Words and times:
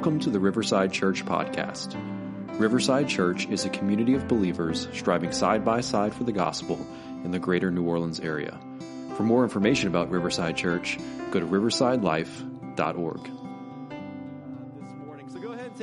Welcome 0.00 0.20
to 0.20 0.30
the 0.30 0.40
Riverside 0.40 0.94
Church 0.94 1.26
Podcast. 1.26 1.94
Riverside 2.58 3.06
Church 3.06 3.46
is 3.48 3.66
a 3.66 3.68
community 3.68 4.14
of 4.14 4.28
believers 4.28 4.88
striving 4.94 5.30
side 5.30 5.62
by 5.62 5.82
side 5.82 6.14
for 6.14 6.24
the 6.24 6.32
gospel 6.32 6.86
in 7.22 7.32
the 7.32 7.38
greater 7.38 7.70
New 7.70 7.82
Orleans 7.82 8.18
area. 8.18 8.58
For 9.18 9.24
more 9.24 9.42
information 9.42 9.88
about 9.88 10.10
Riverside 10.10 10.56
Church, 10.56 10.96
go 11.30 11.38
to 11.38 11.44
riversidelife.org 11.44 13.39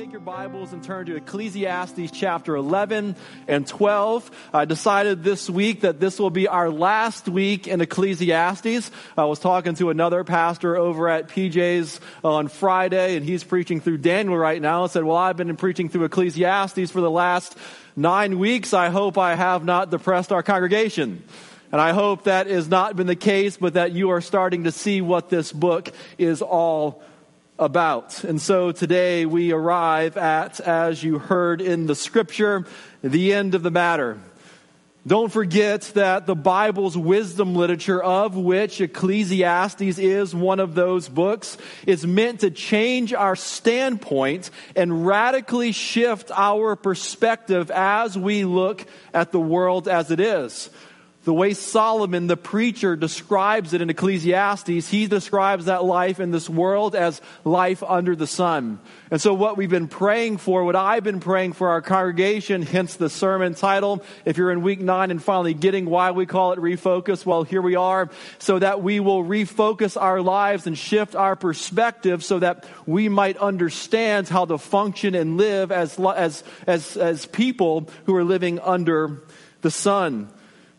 take 0.08 0.12
your 0.12 0.20
Bibles 0.22 0.72
and 0.72 0.82
turn 0.82 1.04
to 1.04 1.16
Ecclesiastes 1.16 2.10
chapter 2.12 2.56
11 2.56 3.14
and 3.46 3.66
12. 3.66 4.30
I 4.54 4.64
decided 4.64 5.22
this 5.22 5.50
week 5.50 5.82
that 5.82 6.00
this 6.00 6.18
will 6.18 6.30
be 6.30 6.48
our 6.48 6.70
last 6.70 7.28
week 7.28 7.68
in 7.68 7.82
Ecclesiastes. 7.82 8.90
I 9.18 9.24
was 9.26 9.38
talking 9.38 9.74
to 9.74 9.90
another 9.90 10.24
pastor 10.24 10.78
over 10.78 11.10
at 11.10 11.28
PJ's 11.28 12.00
on 12.24 12.48
Friday, 12.48 13.16
and 13.16 13.26
he's 13.26 13.44
preaching 13.44 13.82
through 13.82 13.98
Daniel 13.98 14.38
right 14.38 14.62
now 14.62 14.84
and 14.84 14.90
said, 14.90 15.04
Well, 15.04 15.18
I've 15.18 15.36
been 15.36 15.54
preaching 15.56 15.90
through 15.90 16.04
Ecclesiastes 16.04 16.90
for 16.90 17.02
the 17.02 17.10
last 17.10 17.54
nine 17.94 18.38
weeks. 18.38 18.72
I 18.72 18.88
hope 18.88 19.18
I 19.18 19.34
have 19.34 19.62
not 19.62 19.90
depressed 19.90 20.32
our 20.32 20.42
congregation. 20.42 21.22
And 21.70 21.82
I 21.82 21.92
hope 21.92 22.24
that 22.24 22.46
has 22.46 22.66
not 22.66 22.96
been 22.96 23.08
the 23.08 23.14
case, 23.14 23.58
but 23.58 23.74
that 23.74 23.92
you 23.92 24.08
are 24.08 24.22
starting 24.22 24.64
to 24.64 24.72
see 24.72 25.02
what 25.02 25.28
this 25.28 25.52
book 25.52 25.90
is 26.16 26.40
all 26.40 26.88
about. 26.88 27.17
And 27.58 28.40
so 28.40 28.70
today 28.70 29.26
we 29.26 29.50
arrive 29.50 30.16
at, 30.16 30.60
as 30.60 31.02
you 31.02 31.18
heard 31.18 31.60
in 31.60 31.86
the 31.86 31.96
scripture, 31.96 32.64
the 33.02 33.32
end 33.32 33.56
of 33.56 33.64
the 33.64 33.70
matter. 33.72 34.18
Don't 35.04 35.32
forget 35.32 35.82
that 35.94 36.26
the 36.26 36.36
Bible's 36.36 36.96
wisdom 36.96 37.56
literature, 37.56 38.00
of 38.00 38.36
which 38.36 38.80
Ecclesiastes 38.80 39.98
is 39.98 40.34
one 40.34 40.60
of 40.60 40.76
those 40.76 41.08
books, 41.08 41.56
is 41.84 42.06
meant 42.06 42.40
to 42.40 42.50
change 42.52 43.12
our 43.12 43.34
standpoint 43.34 44.50
and 44.76 45.04
radically 45.04 45.72
shift 45.72 46.30
our 46.32 46.76
perspective 46.76 47.72
as 47.72 48.16
we 48.16 48.44
look 48.44 48.86
at 49.12 49.32
the 49.32 49.40
world 49.40 49.88
as 49.88 50.12
it 50.12 50.20
is 50.20 50.70
the 51.28 51.34
way 51.34 51.52
Solomon, 51.52 52.26
the 52.26 52.38
preacher, 52.38 52.96
describes 52.96 53.74
it 53.74 53.82
in 53.82 53.90
Ecclesiastes, 53.90 54.88
he 54.88 55.06
describes 55.06 55.66
that 55.66 55.84
life 55.84 56.20
in 56.20 56.30
this 56.30 56.48
world 56.48 56.94
as 56.94 57.20
life 57.44 57.82
under 57.82 58.16
the 58.16 58.26
sun. 58.26 58.78
And 59.10 59.20
so 59.20 59.34
what 59.34 59.58
we've 59.58 59.68
been 59.68 59.88
praying 59.88 60.38
for, 60.38 60.64
what 60.64 60.74
I've 60.74 61.04
been 61.04 61.20
praying 61.20 61.52
for 61.52 61.68
our 61.68 61.82
congregation, 61.82 62.62
hence 62.62 62.96
the 62.96 63.10
sermon 63.10 63.52
title, 63.52 64.02
if 64.24 64.38
you're 64.38 64.50
in 64.50 64.62
week 64.62 64.80
nine 64.80 65.10
and 65.10 65.22
finally 65.22 65.52
getting 65.52 65.84
why 65.84 66.12
we 66.12 66.24
call 66.24 66.54
it 66.54 66.60
refocus, 66.60 67.26
well, 67.26 67.42
here 67.42 67.60
we 67.60 67.76
are, 67.76 68.08
so 68.38 68.58
that 68.58 68.82
we 68.82 68.98
will 68.98 69.22
refocus 69.22 70.00
our 70.00 70.22
lives 70.22 70.66
and 70.66 70.78
shift 70.78 71.14
our 71.14 71.36
perspective 71.36 72.24
so 72.24 72.38
that 72.38 72.64
we 72.86 73.10
might 73.10 73.36
understand 73.36 74.30
how 74.30 74.46
to 74.46 74.56
function 74.56 75.14
and 75.14 75.36
live 75.36 75.72
as, 75.72 75.98
as, 75.98 76.42
as, 76.66 76.96
as 76.96 77.26
people 77.26 77.86
who 78.06 78.16
are 78.16 78.24
living 78.24 78.58
under 78.60 79.20
the 79.60 79.70
sun. 79.70 80.30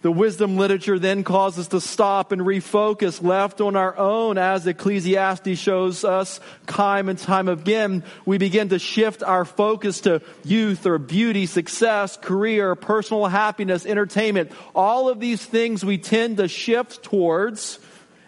The 0.02 0.12
wisdom 0.12 0.56
literature 0.56 0.98
then 0.98 1.26
calls 1.26 1.60
us 1.60 1.68
to 1.70 1.82
stop 1.82 2.32
and 2.32 2.42
refocus, 2.42 3.22
left 3.22 3.60
on 3.60 3.76
our 3.76 3.98
own, 3.98 4.38
as 4.38 4.66
Ecclesiastes 4.66 5.60
shows 5.60 6.06
us 6.06 6.40
time 6.68 7.10
and 7.10 7.20
time 7.20 7.50
again. 7.50 8.06
We 8.26 8.38
begin 8.38 8.70
to 8.70 8.80
shift 8.80 9.24
our 9.24 9.44
focus 9.44 10.02
to 10.02 10.22
youth 10.46 10.86
or 10.86 11.00
beauty, 11.00 11.48
success, 11.48 12.16
career, 12.16 12.76
personal 12.76 13.26
happiness, 13.26 13.86
entertainment. 13.86 14.54
All 14.74 15.10
of 15.10 15.20
these 15.20 15.46
things 15.46 15.84
we 15.84 15.98
tend 15.98 16.38
to 16.38 16.48
shift 16.48 17.04
towards. 17.04 17.80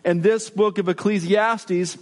And 0.04 0.22
this 0.22 0.50
book 0.50 0.78
of 0.78 0.90
Ecclesiastes 0.90 1.98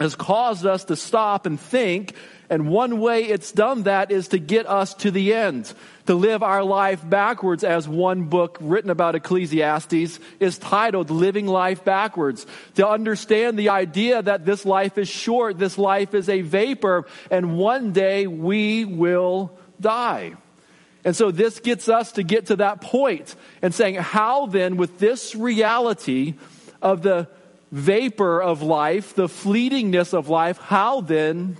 has 0.00 0.14
caused 0.16 0.66
us 0.66 0.84
to 0.84 0.96
stop 0.96 1.46
and 1.46 1.60
think 1.60 2.14
and 2.50 2.68
one 2.68 2.98
way 2.98 3.26
it's 3.26 3.52
done 3.52 3.84
that 3.84 4.10
is 4.10 4.28
to 4.28 4.38
get 4.38 4.66
us 4.66 4.92
to 4.94 5.12
the 5.12 5.32
end, 5.32 5.72
to 6.06 6.14
live 6.14 6.42
our 6.42 6.64
life 6.64 7.08
backwards, 7.08 7.62
as 7.62 7.88
one 7.88 8.24
book 8.24 8.58
written 8.60 8.90
about 8.90 9.14
Ecclesiastes 9.14 10.18
is 10.40 10.58
titled 10.58 11.10
Living 11.10 11.46
Life 11.46 11.84
Backwards. 11.84 12.44
To 12.74 12.88
understand 12.88 13.56
the 13.56 13.68
idea 13.68 14.20
that 14.20 14.44
this 14.44 14.64
life 14.66 14.98
is 14.98 15.08
short, 15.08 15.58
this 15.58 15.78
life 15.78 16.12
is 16.12 16.28
a 16.28 16.40
vapor, 16.40 17.06
and 17.30 17.56
one 17.56 17.92
day 17.92 18.26
we 18.26 18.84
will 18.84 19.56
die. 19.80 20.34
And 21.04 21.14
so 21.14 21.30
this 21.30 21.60
gets 21.60 21.88
us 21.88 22.12
to 22.12 22.24
get 22.24 22.46
to 22.46 22.56
that 22.56 22.80
point 22.80 23.36
and 23.62 23.72
saying, 23.72 23.94
how 23.94 24.46
then, 24.46 24.76
with 24.76 24.98
this 24.98 25.36
reality 25.36 26.34
of 26.82 27.02
the 27.02 27.28
vapor 27.72 28.42
of 28.42 28.62
life, 28.62 29.14
the 29.14 29.26
fleetingness 29.26 30.12
of 30.12 30.28
life, 30.28 30.58
how 30.58 31.00
then 31.00 31.56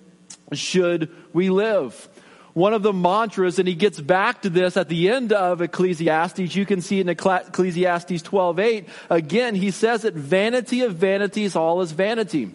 should 0.52 1.10
we 1.32 1.50
live? 1.50 2.08
One 2.52 2.74
of 2.74 2.82
the 2.82 2.92
mantras, 2.92 3.60
and 3.60 3.68
he 3.68 3.76
gets 3.76 4.00
back 4.00 4.42
to 4.42 4.50
this 4.50 4.76
at 4.76 4.88
the 4.88 5.08
end 5.08 5.32
of 5.32 5.62
Ecclesiastes. 5.62 6.56
You 6.56 6.66
can 6.66 6.80
see 6.80 7.00
in 7.00 7.08
Ecclesiastes 7.08 8.22
12:8. 8.22 8.88
Again, 9.08 9.54
he 9.54 9.70
says 9.70 10.02
that 10.02 10.14
vanity 10.14 10.80
of 10.82 10.96
vanities, 10.96 11.54
all 11.54 11.80
is 11.80 11.92
vanity. 11.92 12.50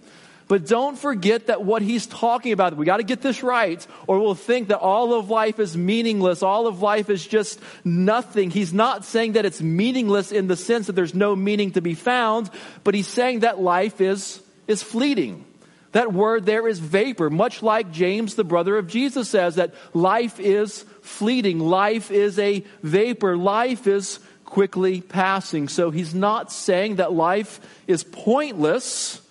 But 0.48 0.68
don't 0.68 0.96
forget 0.98 1.48
that 1.48 1.64
what 1.64 1.82
he's 1.82 2.06
talking 2.06 2.52
about, 2.52 2.78
we 2.78 2.86
got 2.86 2.98
to 2.98 3.04
get 3.04 3.22
this 3.22 3.42
right, 3.42 3.86
or 4.06 4.20
we'll 4.20 4.36
think 4.36 4.68
that 4.68 4.78
all 4.78 5.14
of 5.14 5.30
life 5.30 5.60
is 5.60 5.76
meaningless. 5.76 6.44
All 6.44 6.68
of 6.68 6.84
life 6.84 7.10
is 7.10 7.26
just 7.26 7.60
nothing. 7.84 8.52
He's 8.52 8.72
not 8.72 9.06
saying 9.06 9.34
that 9.34 9.46
it's 9.46 9.60
meaningless 9.60 10.32
in 10.32 10.48
the 10.48 10.56
sense 10.56 10.86
that 10.86 10.94
there's 10.94 11.16
no 11.16 11.36
meaning 11.36 11.72
to 11.72 11.82
be 11.82 11.96
found, 11.96 12.52
but 12.84 12.94
he's 12.94 13.08
saying 13.08 13.40
that 13.40 13.60
life 13.60 14.02
is, 14.02 14.40
is 14.68 14.84
fleeting. 14.84 15.46
That 15.94 16.14
word 16.14 16.46
there 16.46 16.68
is 16.68 16.78
vapor, 16.78 17.30
much 17.30 17.64
like 17.64 17.92
James, 17.92 18.36
the 18.36 18.44
brother 18.44 18.78
of 18.78 18.88
Jesus, 18.88 19.30
says 19.30 19.56
that 19.56 19.74
life 19.94 20.40
is 20.40 20.84
fleeting. 21.02 21.58
Life 21.58 22.12
is 22.12 22.38
a 22.38 22.66
vapor. 22.84 23.36
Life 23.38 23.88
is 23.88 24.20
quickly 24.44 25.02
passing. 25.02 25.70
So 25.70 25.90
he's 25.90 26.14
not 26.14 26.52
saying 26.52 26.98
that 26.98 27.14
life 27.14 27.60
is 27.88 28.04
pointless. 28.04 29.22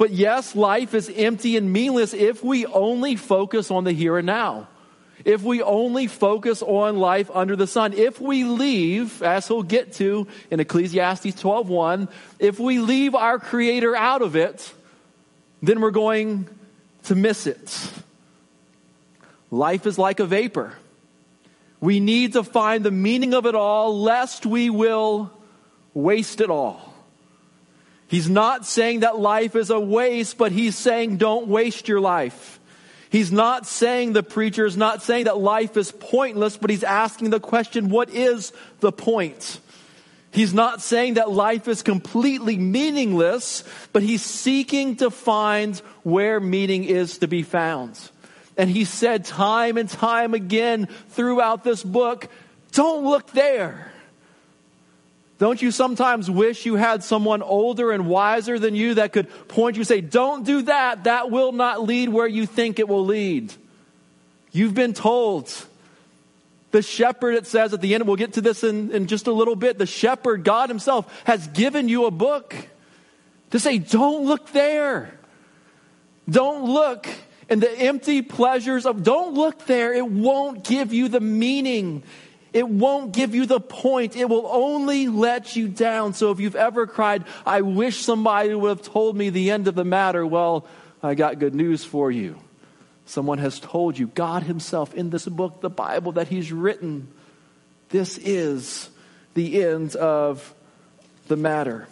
But 0.00 0.12
yes, 0.12 0.56
life 0.56 0.94
is 0.94 1.12
empty 1.14 1.58
and 1.58 1.74
meaningless 1.74 2.14
if 2.14 2.42
we 2.42 2.64
only 2.64 3.16
focus 3.16 3.70
on 3.70 3.84
the 3.84 3.92
here 3.92 4.16
and 4.16 4.24
now. 4.24 4.66
If 5.26 5.42
we 5.42 5.60
only 5.60 6.06
focus 6.06 6.62
on 6.62 6.96
life 6.96 7.30
under 7.34 7.54
the 7.54 7.66
sun. 7.66 7.92
If 7.92 8.18
we 8.18 8.44
leave, 8.44 9.22
as 9.22 9.46
he'll 9.46 9.62
get 9.62 9.92
to 9.96 10.26
in 10.50 10.58
Ecclesiastes 10.58 11.34
12:1, 11.34 12.08
if 12.38 12.58
we 12.58 12.78
leave 12.78 13.14
our 13.14 13.38
creator 13.38 13.94
out 13.94 14.22
of 14.22 14.36
it, 14.36 14.72
then 15.60 15.82
we're 15.82 15.90
going 15.90 16.48
to 17.02 17.14
miss 17.14 17.46
it. 17.46 17.92
Life 19.50 19.84
is 19.84 19.98
like 19.98 20.18
a 20.18 20.24
vapor. 20.24 20.72
We 21.78 22.00
need 22.00 22.32
to 22.32 22.42
find 22.42 22.84
the 22.84 22.90
meaning 22.90 23.34
of 23.34 23.44
it 23.44 23.54
all, 23.54 24.00
lest 24.00 24.46
we 24.46 24.70
will 24.70 25.30
waste 25.92 26.40
it 26.40 26.48
all. 26.48 26.89
He's 28.10 28.28
not 28.28 28.66
saying 28.66 29.00
that 29.00 29.20
life 29.20 29.54
is 29.54 29.70
a 29.70 29.78
waste, 29.78 30.36
but 30.36 30.50
he's 30.50 30.76
saying 30.76 31.18
don't 31.18 31.46
waste 31.46 31.86
your 31.86 32.00
life. 32.00 32.58
He's 33.08 33.30
not 33.30 33.68
saying, 33.68 34.14
the 34.14 34.24
preacher 34.24 34.66
is 34.66 34.76
not 34.76 35.00
saying 35.00 35.26
that 35.26 35.38
life 35.38 35.76
is 35.76 35.92
pointless, 35.92 36.56
but 36.56 36.70
he's 36.70 36.82
asking 36.82 37.30
the 37.30 37.38
question, 37.38 37.88
what 37.88 38.10
is 38.10 38.52
the 38.80 38.90
point? 38.90 39.60
He's 40.32 40.52
not 40.52 40.82
saying 40.82 41.14
that 41.14 41.30
life 41.30 41.68
is 41.68 41.82
completely 41.82 42.56
meaningless, 42.56 43.62
but 43.92 44.02
he's 44.02 44.24
seeking 44.24 44.96
to 44.96 45.10
find 45.10 45.78
where 46.02 46.40
meaning 46.40 46.82
is 46.82 47.18
to 47.18 47.28
be 47.28 47.44
found. 47.44 47.96
And 48.56 48.68
he 48.68 48.84
said 48.84 49.24
time 49.24 49.76
and 49.76 49.88
time 49.88 50.34
again 50.34 50.88
throughout 51.10 51.62
this 51.62 51.84
book, 51.84 52.28
don't 52.72 53.04
look 53.04 53.30
there. 53.30 53.89
Don't 55.40 55.62
you 55.62 55.70
sometimes 55.70 56.30
wish 56.30 56.66
you 56.66 56.76
had 56.76 57.02
someone 57.02 57.40
older 57.40 57.92
and 57.92 58.06
wiser 58.06 58.58
than 58.58 58.74
you 58.74 58.96
that 58.96 59.14
could 59.14 59.26
point 59.48 59.76
you 59.76 59.80
and 59.80 59.88
say, 59.88 60.02
don't 60.02 60.44
do 60.44 60.60
that. 60.62 61.04
That 61.04 61.30
will 61.30 61.52
not 61.52 61.82
lead 61.82 62.10
where 62.10 62.26
you 62.26 62.44
think 62.44 62.78
it 62.78 62.86
will 62.86 63.06
lead. 63.06 63.50
You've 64.52 64.74
been 64.74 64.92
told 64.92 65.50
the 66.72 66.82
shepherd, 66.82 67.36
it 67.36 67.46
says 67.46 67.72
at 67.72 67.80
the 67.80 67.94
end, 67.94 68.06
we'll 68.06 68.16
get 68.16 68.34
to 68.34 68.42
this 68.42 68.62
in, 68.62 68.90
in 68.92 69.06
just 69.06 69.28
a 69.28 69.32
little 69.32 69.56
bit. 69.56 69.78
The 69.78 69.86
shepherd, 69.86 70.44
God 70.44 70.68
Himself, 70.68 71.10
has 71.24 71.46
given 71.48 71.88
you 71.88 72.04
a 72.04 72.10
book 72.10 72.54
to 73.52 73.58
say, 73.58 73.78
don't 73.78 74.26
look 74.26 74.52
there. 74.52 75.18
Don't 76.28 76.70
look 76.70 77.08
in 77.48 77.60
the 77.60 77.72
empty 77.72 78.20
pleasures 78.20 78.84
of, 78.84 79.02
don't 79.02 79.32
look 79.32 79.64
there. 79.64 79.94
It 79.94 80.06
won't 80.06 80.64
give 80.64 80.92
you 80.92 81.08
the 81.08 81.18
meaning. 81.18 82.02
It 82.52 82.68
won't 82.68 83.12
give 83.12 83.34
you 83.34 83.46
the 83.46 83.60
point. 83.60 84.16
It 84.16 84.28
will 84.28 84.46
only 84.46 85.08
let 85.08 85.54
you 85.54 85.68
down. 85.68 86.14
So 86.14 86.30
if 86.30 86.40
you've 86.40 86.56
ever 86.56 86.86
cried, 86.86 87.24
I 87.46 87.60
wish 87.60 88.00
somebody 88.00 88.54
would 88.54 88.68
have 88.68 88.82
told 88.82 89.16
me 89.16 89.30
the 89.30 89.50
end 89.50 89.68
of 89.68 89.74
the 89.74 89.84
matter, 89.84 90.26
well, 90.26 90.66
I 91.02 91.14
got 91.14 91.38
good 91.38 91.54
news 91.54 91.84
for 91.84 92.10
you. 92.10 92.36
Someone 93.06 93.38
has 93.38 93.58
told 93.58 93.98
you, 93.98 94.08
God 94.08 94.42
Himself 94.44 94.94
in 94.94 95.10
this 95.10 95.26
book, 95.26 95.60
the 95.60 95.70
Bible 95.70 96.12
that 96.12 96.28
He's 96.28 96.52
written, 96.52 97.08
this 97.88 98.18
is 98.18 98.88
the 99.34 99.64
end 99.64 99.96
of 99.96 100.54
the 101.28 101.36
matter. 101.36 101.88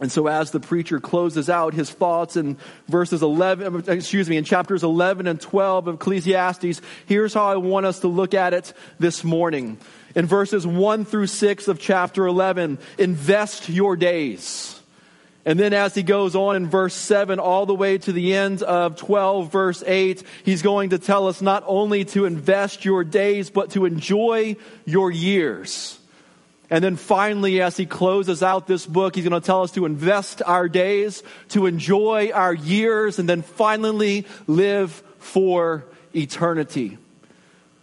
And 0.00 0.12
so 0.12 0.28
as 0.28 0.52
the 0.52 0.60
preacher 0.60 1.00
closes 1.00 1.50
out 1.50 1.74
his 1.74 1.90
thoughts 1.90 2.36
in 2.36 2.56
verses 2.86 3.20
11, 3.20 3.84
excuse 3.88 4.28
me, 4.28 4.36
in 4.36 4.44
chapters 4.44 4.84
11 4.84 5.26
and 5.26 5.40
12 5.40 5.88
of 5.88 5.94
Ecclesiastes, 5.96 6.80
here's 7.06 7.34
how 7.34 7.46
I 7.46 7.56
want 7.56 7.86
us 7.86 8.00
to 8.00 8.08
look 8.08 8.32
at 8.32 8.54
it 8.54 8.72
this 9.00 9.24
morning. 9.24 9.76
In 10.14 10.26
verses 10.26 10.64
1 10.64 11.04
through 11.04 11.26
6 11.26 11.68
of 11.68 11.80
chapter 11.80 12.26
11, 12.26 12.78
invest 12.96 13.68
your 13.68 13.96
days. 13.96 14.80
And 15.44 15.58
then 15.58 15.72
as 15.72 15.94
he 15.94 16.02
goes 16.02 16.36
on 16.36 16.56
in 16.56 16.68
verse 16.68 16.94
7 16.94 17.40
all 17.40 17.66
the 17.66 17.74
way 17.74 17.98
to 17.98 18.12
the 18.12 18.34
end 18.34 18.62
of 18.62 18.96
12 18.96 19.50
verse 19.50 19.82
8, 19.84 20.22
he's 20.44 20.62
going 20.62 20.90
to 20.90 20.98
tell 20.98 21.26
us 21.26 21.42
not 21.42 21.64
only 21.66 22.04
to 22.06 22.24
invest 22.24 22.84
your 22.84 23.02
days, 23.02 23.50
but 23.50 23.70
to 23.70 23.84
enjoy 23.84 24.56
your 24.84 25.10
years. 25.10 25.98
And 26.70 26.84
then 26.84 26.96
finally, 26.96 27.62
as 27.62 27.76
he 27.76 27.86
closes 27.86 28.42
out 28.42 28.66
this 28.66 28.84
book, 28.84 29.14
he's 29.14 29.26
going 29.26 29.40
to 29.40 29.44
tell 29.44 29.62
us 29.62 29.72
to 29.72 29.86
invest 29.86 30.42
our 30.44 30.68
days, 30.68 31.22
to 31.50 31.66
enjoy 31.66 32.30
our 32.32 32.52
years, 32.52 33.18
and 33.18 33.28
then 33.28 33.42
finally 33.42 34.26
live 34.46 35.02
for 35.18 35.84
eternity. 36.14 36.98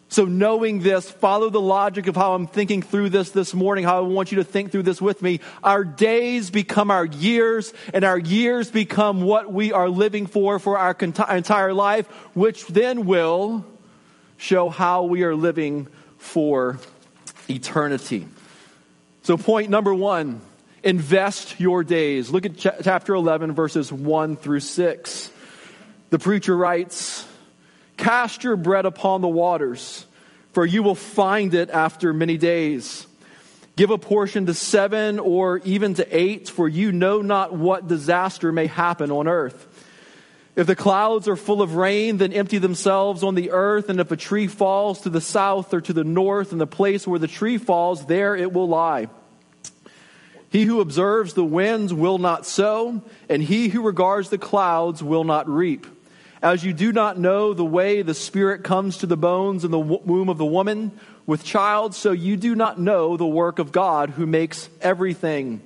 So, 0.08 0.26
knowing 0.26 0.82
this, 0.82 1.10
follow 1.10 1.50
the 1.50 1.60
logic 1.60 2.06
of 2.06 2.16
how 2.16 2.36
I'm 2.36 2.46
thinking 2.46 2.84
through 2.84 3.10
this 3.10 3.32
this 3.32 3.56
morning, 3.56 3.86
how 3.86 3.98
I 3.98 4.02
want 4.02 4.32
you 4.32 4.38
to 4.38 4.44
think 4.44 4.72
through 4.72 4.84
this 4.84 5.02
with 5.02 5.20
me. 5.22 5.40
Our 5.64 5.84
days 5.84 6.52
become 6.52 6.92
our 6.92 7.06
years, 7.06 7.74
and 7.92 8.06
our 8.06 8.18
years 8.18 8.70
become 8.70 9.24
what 9.24 9.52
we 9.52 9.74
are 9.74 9.90
living 9.90 10.28
for 10.28 10.60
for 10.60 10.78
our 10.78 10.96
entire 11.02 11.74
life, 11.74 12.08
which 12.36 12.68
then 12.68 13.08
will 13.08 13.66
show 14.38 14.70
how 14.70 15.04
we 15.04 15.24
are 15.24 15.36
living 15.36 15.88
for 16.18 16.78
eternity. 17.50 18.28
So, 19.26 19.38
point 19.38 19.72
number 19.72 19.92
one 19.92 20.40
invest 20.84 21.60
your 21.60 21.84
days. 21.84 22.30
Look 22.30 22.46
at 22.46 22.58
ch- 22.58 22.84
chapter 22.84 23.16
11, 23.16 23.54
verses 23.54 23.92
1 23.92 24.36
through 24.36 24.60
6. 24.60 25.32
The 26.12 26.20
preacher 26.20 26.56
writes, 26.56 27.28
Cast 27.98 28.44
your 28.44 28.56
bread 28.56 28.86
upon 28.86 29.22
the 29.22 29.28
waters, 29.28 30.06
for 30.54 30.64
you 30.64 30.84
will 30.84 30.94
find 30.94 31.56
it 31.56 31.72
after 31.72 32.14
many 32.14 32.38
days. 32.38 33.08
Give 33.76 33.90
a 33.90 33.98
portion 33.98 34.46
to 34.46 34.54
seven 34.54 35.18
or 35.18 35.58
even 35.66 35.96
to 35.96 36.06
eight, 36.16 36.48
for 36.48 36.70
you 36.70 36.92
know 36.92 37.24
not 37.24 37.52
what 37.52 37.88
disaster 37.88 38.52
may 38.52 38.68
happen 38.68 39.10
on 39.10 39.28
earth. 39.28 39.75
If 40.56 40.68
the 40.68 40.76
clouds 40.76 41.28
are 41.28 41.36
full 41.36 41.62
of 41.62 41.76
rain, 41.76 42.18
then 42.18 42.32
empty 42.32 42.60
themselves 42.60 43.24
on 43.24 43.36
the 43.36 43.52
earth. 43.52 43.90
And 43.90 44.00
if 44.00 44.12
a 44.12 44.18
tree 44.18 44.48
falls 44.48 45.02
to 45.02 45.10
the 45.10 45.20
south 45.20 45.74
or 45.74 45.82
to 45.82 45.92
the 45.92 46.06
north, 46.06 46.54
in 46.54 46.60
the 46.60 46.68
place 46.68 47.06
where 47.06 47.20
the 47.20 47.28
tree 47.28 47.58
falls, 47.58 48.06
there 48.06 48.36
it 48.36 48.54
will 48.54 48.68
lie. 48.68 49.08
He 50.50 50.64
who 50.64 50.80
observes 50.80 51.34
the 51.34 51.44
winds 51.44 51.94
will 51.94 52.18
not 52.18 52.46
sow, 52.46 53.02
and 53.28 53.44
he 53.44 53.68
who 53.68 53.82
regards 53.82 54.30
the 54.30 54.38
clouds 54.38 55.04
will 55.04 55.26
not 55.26 55.50
reap. 55.50 55.86
As 56.42 56.64
you 56.64 56.72
do 56.72 56.94
not 56.94 57.20
know 57.20 57.54
the 57.54 57.66
way 57.66 58.02
the 58.02 58.14
Spirit 58.14 58.64
comes 58.64 59.00
to 59.00 59.06
the 59.06 59.18
bones 59.18 59.66
in 59.66 59.72
the 59.72 59.80
womb 59.80 60.30
of 60.30 60.38
the 60.38 60.46
woman 60.46 60.98
with 61.26 61.44
child, 61.44 61.94
so 61.94 62.12
you 62.12 62.38
do 62.38 62.56
not 62.56 62.80
know 62.80 63.18
the 63.18 63.26
work 63.26 63.60
of 63.60 63.74
God 63.74 64.12
who 64.12 64.26
makes 64.26 64.70
everything. 64.80 65.62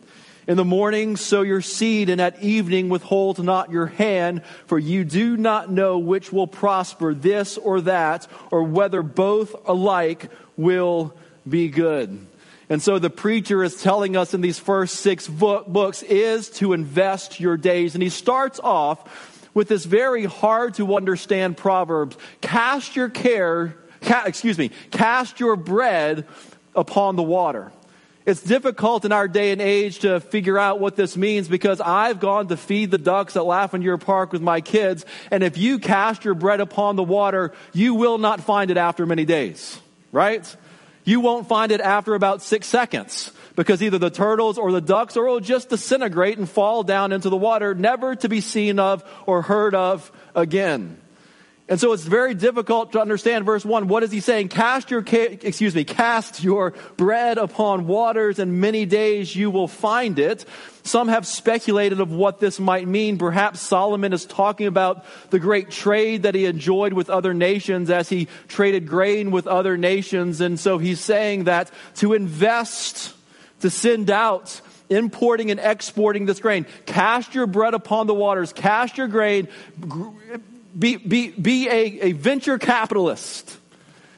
In 0.49 0.57
the 0.57 0.65
morning 0.65 1.15
sow 1.15 1.43
your 1.43 1.61
seed, 1.61 2.09
and 2.09 2.19
at 2.19 2.41
evening 2.41 2.89
withhold 2.89 3.37
not 3.43 3.69
your 3.69 3.85
hand, 3.85 4.43
for 4.65 4.79
you 4.79 5.03
do 5.03 5.37
not 5.37 5.71
know 5.71 5.99
which 5.99 6.33
will 6.33 6.47
prosper, 6.47 7.13
this 7.13 7.55
or 7.59 7.81
that, 7.81 8.27
or 8.49 8.63
whether 8.63 9.03
both 9.03 9.53
alike 9.67 10.31
will 10.57 11.13
be 11.47 11.67
good. 11.67 12.25
And 12.67 12.81
so 12.81 12.97
the 12.97 13.11
preacher 13.11 13.63
is 13.63 13.79
telling 13.79 14.17
us 14.17 14.33
in 14.33 14.41
these 14.41 14.57
first 14.57 14.95
six 14.95 15.27
books 15.27 16.01
is 16.01 16.49
to 16.53 16.73
invest 16.73 17.39
your 17.39 17.55
days. 17.55 17.93
And 17.93 18.01
he 18.01 18.09
starts 18.09 18.59
off 18.59 19.51
with 19.53 19.67
this 19.67 19.85
very 19.85 20.25
hard 20.25 20.73
to 20.75 20.95
understand 20.95 21.57
proverbs. 21.57 22.17
Cast 22.41 22.95
your 22.95 23.09
care, 23.09 23.77
ca- 24.01 24.23
excuse 24.25 24.57
me, 24.57 24.71
cast 24.89 25.39
your 25.39 25.55
bread 25.55 26.25
upon 26.73 27.17
the 27.17 27.21
water. 27.21 27.71
It's 28.29 28.43
difficult 28.43 29.05
in 29.05 29.11
our 29.11 29.27
day 29.27 29.51
and 29.51 29.59
age 29.59 29.99
to 29.99 30.19
figure 30.19 30.59
out 30.59 30.79
what 30.79 30.95
this 30.95 31.17
means 31.17 31.47
because 31.47 31.81
I've 31.81 32.19
gone 32.19 32.47
to 32.49 32.57
feed 32.57 32.91
the 32.91 32.99
ducks 32.99 33.35
at 33.35 33.43
Lavender 33.43 33.97
Park 33.97 34.31
with 34.31 34.43
my 34.43 34.61
kids, 34.61 35.03
and 35.31 35.41
if 35.41 35.57
you 35.57 35.79
cast 35.79 36.23
your 36.23 36.35
bread 36.35 36.61
upon 36.61 36.95
the 36.95 37.01
water, 37.01 37.53
you 37.73 37.95
will 37.95 38.19
not 38.19 38.41
find 38.41 38.69
it 38.69 38.77
after 38.77 39.07
many 39.07 39.25
days, 39.25 39.81
right? 40.11 40.45
You 41.05 41.21
won't 41.21 41.47
find 41.47 41.71
it 41.71 41.81
after 41.81 42.13
about 42.13 42.43
six 42.43 42.67
seconds 42.67 43.31
because 43.55 43.81
either 43.81 43.97
the 43.97 44.11
turtles 44.11 44.59
or 44.59 44.71
the 44.71 44.79
ducks 44.79 45.17
or 45.17 45.25
will 45.25 45.39
just 45.39 45.69
disintegrate 45.69 46.37
and 46.37 46.47
fall 46.47 46.83
down 46.83 47.11
into 47.11 47.29
the 47.31 47.35
water, 47.35 47.73
never 47.73 48.15
to 48.17 48.29
be 48.29 48.41
seen 48.41 48.77
of 48.77 49.03
or 49.25 49.41
heard 49.41 49.73
of 49.73 50.11
again. 50.35 50.98
And 51.69 51.79
so 51.79 51.93
it's 51.93 52.03
very 52.03 52.33
difficult 52.33 52.93
to 52.93 52.99
understand 52.99 53.45
verse 53.45 53.63
1. 53.63 53.87
What 53.87 54.01
is 54.01 54.11
he 54.11 54.21
saying? 54.21 54.47
Cast 54.47 54.89
your, 54.89 55.03
excuse 55.07 55.75
me, 55.75 55.83
cast 55.83 56.43
your 56.43 56.73
bread 56.97 57.37
upon 57.37 57.85
waters 57.85 58.39
and 58.39 58.59
many 58.59 58.87
days 58.87 59.35
you 59.35 59.51
will 59.51 59.67
find 59.67 60.17
it. 60.17 60.45
Some 60.81 61.09
have 61.09 61.27
speculated 61.27 61.99
of 61.99 62.11
what 62.11 62.39
this 62.39 62.59
might 62.59 62.87
mean. 62.87 63.19
Perhaps 63.19 63.59
Solomon 63.59 64.13
is 64.13 64.25
talking 64.25 64.65
about 64.65 65.05
the 65.29 65.37
great 65.37 65.69
trade 65.69 66.23
that 66.23 66.33
he 66.33 66.45
enjoyed 66.45 66.93
with 66.93 67.07
other 67.07 67.35
nations 67.35 67.91
as 67.91 68.09
he 68.09 68.27
traded 68.47 68.87
grain 68.87 69.29
with 69.29 69.45
other 69.45 69.77
nations. 69.77 70.41
And 70.41 70.59
so 70.59 70.79
he's 70.79 70.99
saying 70.99 71.43
that 71.43 71.69
to 71.97 72.13
invest, 72.13 73.13
to 73.59 73.69
send 73.69 74.09
out, 74.09 74.59
importing 74.89 75.51
and 75.51 75.59
exporting 75.59 76.25
this 76.25 76.39
grain. 76.39 76.65
Cast 76.87 77.35
your 77.35 77.45
bread 77.45 77.75
upon 77.75 78.07
the 78.07 78.13
waters, 78.15 78.51
cast 78.53 78.97
your 78.97 79.07
grain, 79.07 79.47
be, 80.77 80.97
be, 80.97 81.29
be 81.29 81.67
a, 81.67 81.99
a 82.07 82.11
venture 82.13 82.57
capitalist. 82.57 83.57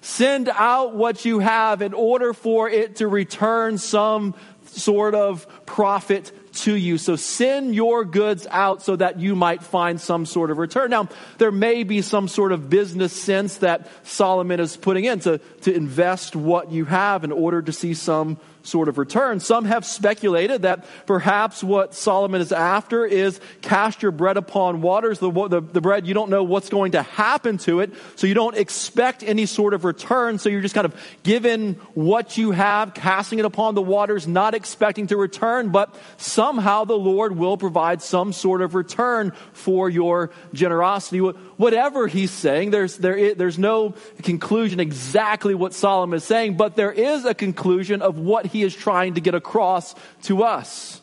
Send 0.01 0.49
out 0.49 0.95
what 0.95 1.25
you 1.25 1.39
have 1.39 1.81
in 1.81 1.93
order 1.93 2.33
for 2.33 2.69
it 2.69 2.97
to 2.97 3.07
return 3.07 3.77
some 3.77 4.33
sort 4.65 5.15
of 5.15 5.45
profit 5.65 6.31
to 6.53 6.75
you. 6.75 6.97
So 6.97 7.15
send 7.15 7.75
your 7.75 8.03
goods 8.03 8.47
out 8.49 8.81
so 8.81 8.95
that 8.95 9.19
you 9.19 9.35
might 9.35 9.63
find 9.63 9.99
some 9.99 10.25
sort 10.25 10.51
of 10.51 10.57
return. 10.57 10.89
Now, 10.89 11.07
there 11.37 11.51
may 11.51 11.83
be 11.83 12.01
some 12.01 12.27
sort 12.27 12.51
of 12.51 12.69
business 12.69 13.13
sense 13.13 13.57
that 13.57 13.87
Solomon 14.03 14.59
is 14.59 14.75
putting 14.75 15.05
in 15.05 15.19
to, 15.21 15.37
to 15.61 15.73
invest 15.73 16.35
what 16.35 16.71
you 16.71 16.85
have 16.85 17.23
in 17.23 17.31
order 17.31 17.61
to 17.61 17.71
see 17.71 17.93
some 17.93 18.37
sort 18.63 18.87
of 18.87 18.97
return. 18.97 19.39
Some 19.39 19.65
have 19.65 19.85
speculated 19.85 20.63
that 20.63 20.85
perhaps 21.05 21.63
what 21.63 21.93
Solomon 21.93 22.41
is 22.41 22.51
after 22.51 23.05
is 23.05 23.39
cast 23.61 24.01
your 24.01 24.11
bread 24.11 24.37
upon 24.37 24.81
waters, 24.81 25.19
the, 25.19 25.31
the, 25.31 25.61
the, 25.61 25.81
bread, 25.81 26.07
you 26.07 26.13
don't 26.13 26.29
know 26.29 26.43
what's 26.43 26.69
going 26.69 26.93
to 26.93 27.01
happen 27.01 27.57
to 27.59 27.79
it, 27.79 27.91
so 28.15 28.27
you 28.27 28.33
don't 28.33 28.55
expect 28.55 29.23
any 29.23 29.45
sort 29.45 29.73
of 29.73 29.83
return, 29.83 30.37
so 30.37 30.49
you're 30.49 30.61
just 30.61 30.75
kind 30.75 30.85
of 30.85 30.95
given 31.23 31.75
what 31.93 32.37
you 32.37 32.51
have, 32.51 32.93
casting 32.93 33.39
it 33.39 33.45
upon 33.45 33.75
the 33.75 33.81
waters, 33.81 34.27
not 34.27 34.53
expecting 34.53 35.07
to 35.07 35.17
return, 35.17 35.69
but 35.69 35.93
somehow 36.17 36.85
the 36.85 36.97
Lord 36.97 37.35
will 37.35 37.57
provide 37.57 38.01
some 38.01 38.33
sort 38.33 38.61
of 38.61 38.75
return 38.75 39.31
for 39.53 39.89
your 39.89 40.31
generosity. 40.53 41.19
Whatever 41.19 42.07
he's 42.07 42.31
saying, 42.31 42.71
there's, 42.71 42.97
there 42.97 43.15
is, 43.15 43.35
there's 43.37 43.59
no 43.59 43.95
conclusion 44.23 44.79
exactly 44.79 45.55
what 45.55 45.73
Solomon 45.73 46.17
is 46.17 46.23
saying, 46.23 46.57
but 46.57 46.75
there 46.75 46.91
is 46.91 47.25
a 47.25 47.33
conclusion 47.33 48.01
of 48.01 48.19
what 48.19 48.50
he 48.51 48.63
is 48.63 48.75
trying 48.75 49.15
to 49.15 49.21
get 49.21 49.35
across 49.35 49.95
to 50.23 50.43
us. 50.43 51.01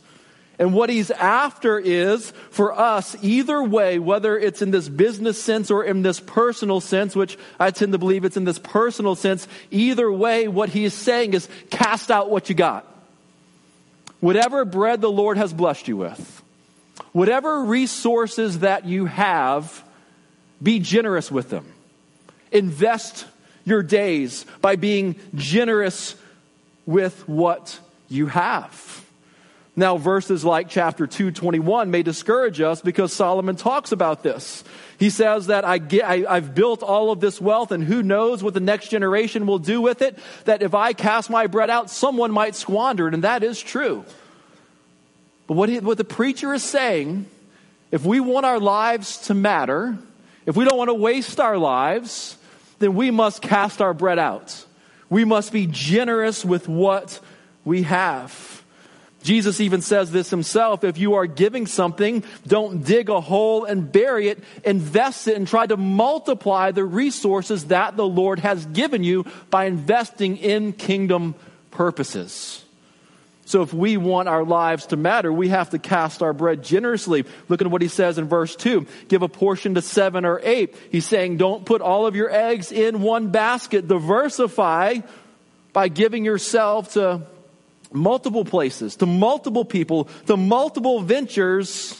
And 0.59 0.75
what 0.75 0.91
he's 0.91 1.13
after 1.13 1.79
is 1.79 2.33
for 2.51 2.77
us, 2.77 3.17
either 3.23 3.63
way, 3.63 4.01
whether 4.01 4.37
it's 4.37 4.61
in 4.61 4.73
this 4.73 4.89
business 4.89 5.41
sense 5.41 5.71
or 5.71 5.85
in 5.85 6.03
this 6.03 6.19
personal 6.19 6.81
sense, 6.81 7.15
which 7.15 7.39
I 7.61 7.71
tend 7.71 7.93
to 7.93 7.99
believe 7.99 8.25
it's 8.25 8.37
in 8.37 8.45
this 8.45 8.59
personal 8.59 9.15
sense, 9.15 9.47
either 9.71 10.11
way, 10.11 10.49
what 10.49 10.69
he 10.69 10.85
is 10.85 10.95
saying 10.95 11.35
is 11.35 11.49
cast 11.71 12.11
out 12.11 12.29
what 12.29 12.49
you 12.49 12.57
got. 12.57 12.85
Whatever 14.19 14.65
bread 14.65 15.01
the 15.01 15.11
Lord 15.11 15.37
has 15.37 15.53
blessed 15.53 15.87
you 15.87 15.97
with, 15.97 16.43
whatever 17.13 17.63
resources 17.63 18.61
that 18.61 18.85
you 18.85 19.07
have, 19.07 19.85
be 20.61 20.81
generous 20.81 21.31
with 21.31 21.51
them. 21.51 21.73
Invest 22.51 23.27
your 23.65 23.85
days 23.85 24.45
by 24.61 24.75
being 24.75 25.15
generous 25.37 26.17
with 26.89 27.29
what 27.29 27.79
you 28.09 28.29
have. 28.29 29.05
Now, 29.77 29.99
verses 29.99 30.43
like 30.43 30.71
chapter 30.71 31.07
221 31.07 31.91
may 31.91 32.03
discourage 32.03 32.63
us 32.63 32.81
because 32.81 33.13
Solomon 33.13 33.57
talks 33.57 33.93
about 33.93 34.23
this. 34.23 34.65
He 34.99 35.11
says 35.11 35.49
that 35.49 35.67
I 35.67 35.77
get, 35.77 36.05
I, 36.05 36.25
I've 36.27 36.55
built 36.55 36.83
all 36.83 37.13
of 37.13 37.21
this 37.21 37.43
wealth 37.43 37.73
and 37.73 37.85
who 37.85 38.03
knows 38.03 38.43
what 38.43 38.55
the 38.55 38.61
next 38.61 38.89
generation 38.89 39.47
will 39.47 39.59
do 39.59 39.83
with 39.83 40.01
it. 40.01 40.19
That 40.47 40.63
if 40.63 40.75
I 40.75 40.95
cast 40.95 41.29
my 41.29 41.47
bread 41.47 41.69
out, 41.69 41.91
someone 41.91 42.33
might 42.33 42.55
squander 42.55 43.07
it, 43.07 43.13
and 43.13 43.23
that 43.23 43.45
is 43.45 43.61
true. 43.61 44.03
But 45.47 45.55
what, 45.55 45.69
he, 45.69 45.81
what 45.81 45.99
the 45.99 46.05
preacher 46.05 46.55
is 46.55 46.63
saying, 46.63 47.27
if 47.91 48.03
we 48.03 48.19
want 48.19 48.47
our 48.47 48.59
lives 48.59 49.19
to 49.27 49.35
matter, 49.35 49.99
if 50.47 50.57
we 50.57 50.65
don't 50.65 50.79
want 50.79 50.89
to 50.89 50.95
waste 50.95 51.39
our 51.39 51.59
lives, 51.59 52.39
then 52.79 52.95
we 52.95 53.11
must 53.11 53.43
cast 53.43 53.83
our 53.83 53.93
bread 53.93 54.19
out. 54.19 54.65
We 55.11 55.25
must 55.25 55.53
be 55.53 55.67
generous 55.67 56.45
with 56.45 56.69
what 56.69 57.21
we 57.65 57.83
have. 57.83 58.63
Jesus 59.23 59.61
even 59.61 59.83
says 59.83 60.13
this 60.13 60.31
himself. 60.31 60.85
If 60.85 60.97
you 60.97 61.15
are 61.15 61.27
giving 61.27 61.67
something, 61.67 62.23
don't 62.47 62.85
dig 62.85 63.09
a 63.09 63.21
hole 63.21 63.65
and 63.65 63.91
bury 63.91 64.29
it. 64.29 64.43
Invest 64.65 65.29
it 65.29 65.37
and 65.37 65.47
try 65.47 65.67
to 65.67 65.77
multiply 65.77 66.71
the 66.71 66.85
resources 66.85 67.67
that 67.67 67.97
the 67.97 68.07
Lord 68.07 68.39
has 68.39 68.65
given 68.67 69.03
you 69.03 69.27
by 69.51 69.65
investing 69.65 70.37
in 70.37 70.73
kingdom 70.73 71.35
purposes. 71.71 72.65
So 73.49 73.63
if 73.63 73.73
we 73.73 73.97
want 73.97 74.29
our 74.29 74.45
lives 74.45 74.89
to 74.89 74.99
matter, 74.99 75.33
we 75.33 75.49
have 75.49 75.71
to 75.71 75.79
cast 75.79 76.21
our 76.21 76.35
bread 76.35 76.63
generously. 76.63 77.25
Look 77.49 77.63
at 77.63 77.67
what 77.67 77.81
he 77.81 77.89
says 77.89 78.19
in 78.19 78.29
verse 78.29 78.55
2. 78.55 78.87
Give 79.09 79.23
a 79.23 79.29
portion 79.29 79.75
to 79.77 79.81
seven 79.81 80.27
or 80.27 80.39
eight. 80.43 80.77
He's 80.93 81.07
saying 81.07 81.39
don't 81.39 81.65
put 81.65 81.81
all 81.81 82.07
of 82.07 82.15
your 82.15 82.31
eggs 82.31 82.71
in 82.71 83.01
one 83.01 83.31
basket. 83.31 83.89
Diversify 83.89 84.99
by 85.73 85.89
giving 85.89 86.27
yourself 86.27 86.93
to 86.93 87.23
multiple 87.91 88.45
places, 88.45 88.97
to 88.97 89.07
multiple 89.07 89.65
people, 89.65 90.11
to 90.27 90.37
multiple 90.37 91.01
ventures, 91.01 91.99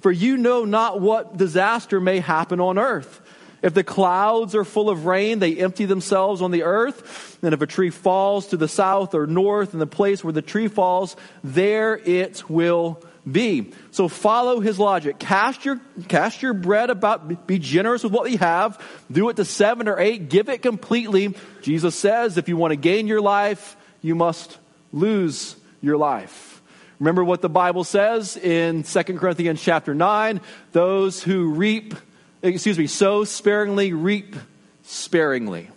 for 0.00 0.10
you 0.10 0.36
know 0.36 0.64
not 0.64 1.00
what 1.00 1.36
disaster 1.36 2.00
may 2.00 2.18
happen 2.18 2.58
on 2.58 2.76
earth. 2.76 3.20
If 3.62 3.74
the 3.74 3.84
clouds 3.84 4.54
are 4.54 4.64
full 4.64 4.90
of 4.90 5.06
rain, 5.06 5.38
they 5.38 5.56
empty 5.56 5.84
themselves 5.84 6.42
on 6.42 6.50
the 6.50 6.64
earth. 6.64 7.38
And 7.42 7.54
if 7.54 7.62
a 7.62 7.66
tree 7.66 7.90
falls 7.90 8.48
to 8.48 8.56
the 8.56 8.68
south 8.68 9.14
or 9.14 9.26
north 9.26 9.72
in 9.72 9.78
the 9.78 9.86
place 9.86 10.22
where 10.24 10.32
the 10.32 10.42
tree 10.42 10.68
falls, 10.68 11.16
there 11.44 11.96
it 11.96 12.50
will 12.50 13.02
be. 13.30 13.72
So 13.92 14.08
follow 14.08 14.60
his 14.60 14.78
logic. 14.78 15.18
Cast 15.18 15.64
your, 15.64 15.80
cast 16.08 16.42
your 16.42 16.54
bread 16.54 16.90
about, 16.90 17.46
be 17.46 17.58
generous 17.58 18.02
with 18.02 18.12
what 18.12 18.30
you 18.30 18.38
have. 18.38 18.84
Do 19.10 19.28
it 19.28 19.36
to 19.36 19.44
seven 19.44 19.88
or 19.88 19.98
eight. 19.98 20.28
Give 20.28 20.48
it 20.48 20.62
completely. 20.62 21.36
Jesus 21.62 21.94
says 21.94 22.36
if 22.36 22.48
you 22.48 22.56
want 22.56 22.72
to 22.72 22.76
gain 22.76 23.06
your 23.06 23.20
life, 23.20 23.76
you 24.00 24.14
must 24.14 24.58
lose 24.92 25.56
your 25.80 25.96
life. 25.96 26.60
Remember 26.98 27.24
what 27.24 27.40
the 27.40 27.48
Bible 27.48 27.84
says 27.84 28.36
in 28.36 28.84
2 28.84 29.02
Corinthians 29.02 29.60
chapter 29.60 29.94
9 29.94 30.40
those 30.70 31.22
who 31.22 31.50
reap, 31.50 31.94
excuse 32.42 32.78
me, 32.78 32.86
sow 32.86 33.24
sparingly, 33.24 33.92
reap 33.92 34.36
sparingly. 34.82 35.70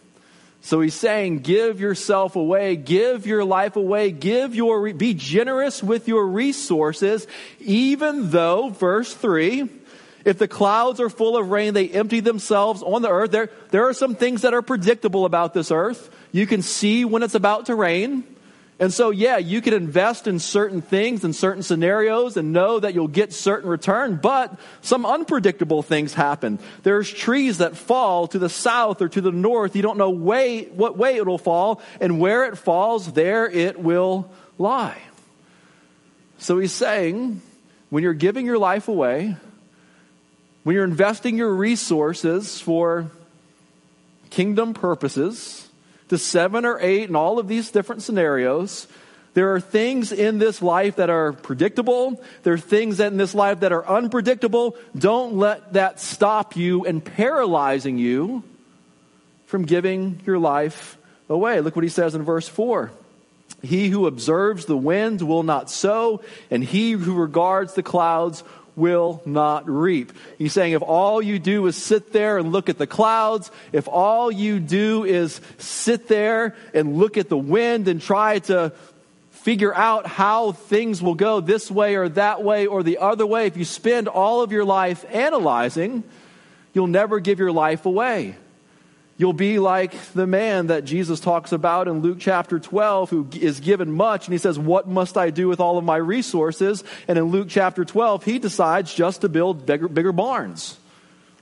So 0.62 0.82
he's 0.82 0.96
saying, 0.96 1.40
give 1.40 1.80
yourself 1.80 2.36
away, 2.36 2.76
give 2.76 3.28
your 3.28 3.46
life 3.46 3.76
away, 3.76 4.10
give 4.10 4.56
your, 4.56 4.92
be 4.94 5.14
generous 5.14 5.84
with 5.84 6.08
your 6.08 6.26
resources, 6.26 7.28
even 7.60 8.32
though, 8.32 8.70
verse 8.70 9.14
3, 9.14 9.70
if 10.26 10.40
the 10.40 10.48
clouds 10.48 11.00
are 11.00 11.10
full 11.10 11.38
of 11.38 11.52
rain, 11.52 11.76
they 11.76 11.88
empty 11.88 12.20
themselves 12.20 12.82
on 12.82 13.04
the 13.04 13.10
earth. 13.10 13.30
There, 13.30 13.52
there 13.70 13.88
are 13.88 13.94
some 13.94 14.16
things 14.16 14.42
that 14.42 14.56
are 14.56 14.64
predictable 14.64 15.26
about 15.26 15.54
this 15.54 15.70
earth. 15.70 16.10
You 16.32 16.48
can 16.48 16.64
see 16.64 17.06
when 17.06 17.22
it's 17.22 17.36
about 17.36 17.68
to 17.68 17.76
rain. 17.76 18.24
And 18.78 18.94
so, 18.94 19.10
yeah, 19.10 19.38
you 19.38 19.62
can 19.62 19.74
invest 19.74 20.28
in 20.28 20.40
certain 20.40 20.82
things 20.82 21.24
and 21.24 21.34
certain 21.34 21.64
scenarios 21.64 22.36
and 22.36 22.52
know 22.52 22.78
that 22.78 22.94
you'll 22.94 23.08
get 23.08 23.32
certain 23.32 23.70
return, 23.70 24.18
but 24.22 24.60
some 24.82 25.06
unpredictable 25.06 25.82
things 25.82 26.14
happen. 26.14 26.60
There's 26.84 27.10
trees 27.10 27.60
that 27.60 27.78
fall 27.78 28.28
to 28.28 28.40
the 28.40 28.50
south 28.50 29.02
or 29.02 29.08
to 29.08 29.22
the 29.22 29.32
north. 29.32 29.78
You 29.78 29.82
don't 29.82 29.98
know 29.98 30.10
way, 30.10 30.66
what 30.66 30.98
way 30.98 31.16
it'll 31.16 31.38
fall, 31.38 31.82
and 32.02 32.20
where 32.20 32.44
it 32.46 32.58
falls, 32.58 33.14
there 33.14 33.50
it 33.50 33.80
will 33.80 34.30
lie. 34.58 35.02
So 36.38 36.60
he's 36.60 36.74
saying, 36.74 37.42
when 37.90 38.04
you're 38.04 38.14
giving 38.14 38.46
your 38.46 38.58
life 38.58 38.90
away, 38.90 39.38
when 40.64 40.76
you're 40.76 40.84
investing 40.84 41.38
your 41.38 41.54
resources 41.54 42.60
for 42.60 43.10
kingdom 44.32 44.74
purposes, 44.74 45.70
to 46.10 46.18
seven 46.18 46.66
or 46.66 46.80
eight 46.80 47.08
and 47.08 47.18
all 47.18 47.40
of 47.40 47.48
these 47.48 47.72
different 47.72 48.04
scenarios. 48.04 48.88
There 49.34 49.54
are 49.54 49.60
things 49.60 50.12
in 50.12 50.40
this 50.40 50.62
life 50.62 50.96
that 50.96 51.10
are 51.10 51.34
predictable. 51.34 52.24
There 52.44 52.54
are 52.54 52.58
things 52.58 53.00
in 53.00 53.18
this 53.18 53.36
life 53.36 53.60
that 53.60 53.74
are 53.74 53.86
unpredictable. 53.86 54.78
Don't 54.98 55.36
let 55.36 55.74
that 55.74 56.00
stop 56.00 56.56
you 56.56 56.86
and 56.86 57.04
paralyzing 57.04 57.98
you 57.98 58.44
from 59.46 59.66
giving 59.66 60.22
your 60.26 60.40
life 60.40 60.98
away. 61.28 61.60
Look 61.60 61.76
what 61.76 61.84
he 61.84 61.90
says 61.90 62.16
in 62.16 62.24
verse 62.24 62.48
4. 62.48 62.92
He 63.62 63.90
who 63.90 64.08
observes 64.08 64.66
the 64.66 64.78
wind 64.78 65.22
will 65.22 65.44
not 65.44 65.70
sow, 65.70 66.22
and 66.50 66.64
he 66.64 66.92
who 66.92 67.16
regards 67.16 67.74
the 67.74 67.84
clouds 67.84 68.44
will 68.76 69.22
not 69.26 69.70
reap. 69.70 70.12
He's 70.38 70.54
saying 70.54 70.74
if 70.74 70.82
all 70.82 71.22
you 71.22 71.40
do 71.40 71.66
is 71.68 71.76
sit 71.76 72.12
there 72.12 72.38
and 72.38 72.52
look 72.52 72.70
at 72.70 72.78
the 72.78 72.88
clouds, 72.88 73.52
if 73.72 73.88
all 73.88 74.32
you 74.32 74.60
do 74.60 75.04
is 75.04 75.40
sit 75.58 76.08
there 76.08 76.56
and 76.74 76.98
look 76.98 77.18
at 77.18 77.30
the 77.30 77.38
wind 77.38 77.88
and 77.88 78.02
try 78.02 78.40
to 78.40 78.74
figure 79.32 79.74
out 79.74 80.08
how 80.08 80.52
things 80.52 81.02
will 81.02 81.16
go 81.16 81.40
this 81.40 81.70
way 81.70 81.96
or 81.96 82.10
that 82.10 82.44
way 82.44 82.66
or 82.66 82.84
the 82.84 82.98
other 82.98 83.26
way, 83.26 83.46
if 83.46 83.58
you 83.58 83.66
spend 83.66 84.08
all 84.08 84.42
of 84.42 84.52
your 84.52 84.66
life 84.66 85.06
analyzing, 85.12 86.04
you'll 86.74 86.88
never 86.88 87.20
give 87.20 87.40
your 87.40 87.52
life 87.52 87.86
away. 87.86 88.36
You'll 89.18 89.34
be 89.34 89.60
like 89.60 89.98
the 90.14 90.28
man 90.28 90.68
that 90.68 90.84
Jesus 90.84 91.22
talks 91.22 91.54
about 91.54 91.88
in 91.88 92.02
Luke 92.02 92.18
chapter 92.20 92.60
12 92.60 93.10
who 93.10 93.28
is 93.34 93.62
given 93.62 93.92
much 93.92 94.28
and 94.28 94.34
he 94.34 94.38
says, 94.38 94.60
What 94.60 94.90
must 94.90 95.18
I 95.18 95.30
do 95.30 95.48
with 95.48 95.62
all 95.62 95.78
of 95.78 95.86
my 95.86 95.96
resources? 95.96 96.84
And 97.08 97.18
in 97.18 97.26
Luke 97.26 97.48
chapter 97.50 97.86
12, 97.86 98.26
he 98.26 98.40
decides 98.40 98.94
just 98.94 99.22
to 99.22 99.30
build 99.30 99.66
bigger, 99.66 99.88
bigger 99.88 100.12
barns. 100.12 100.78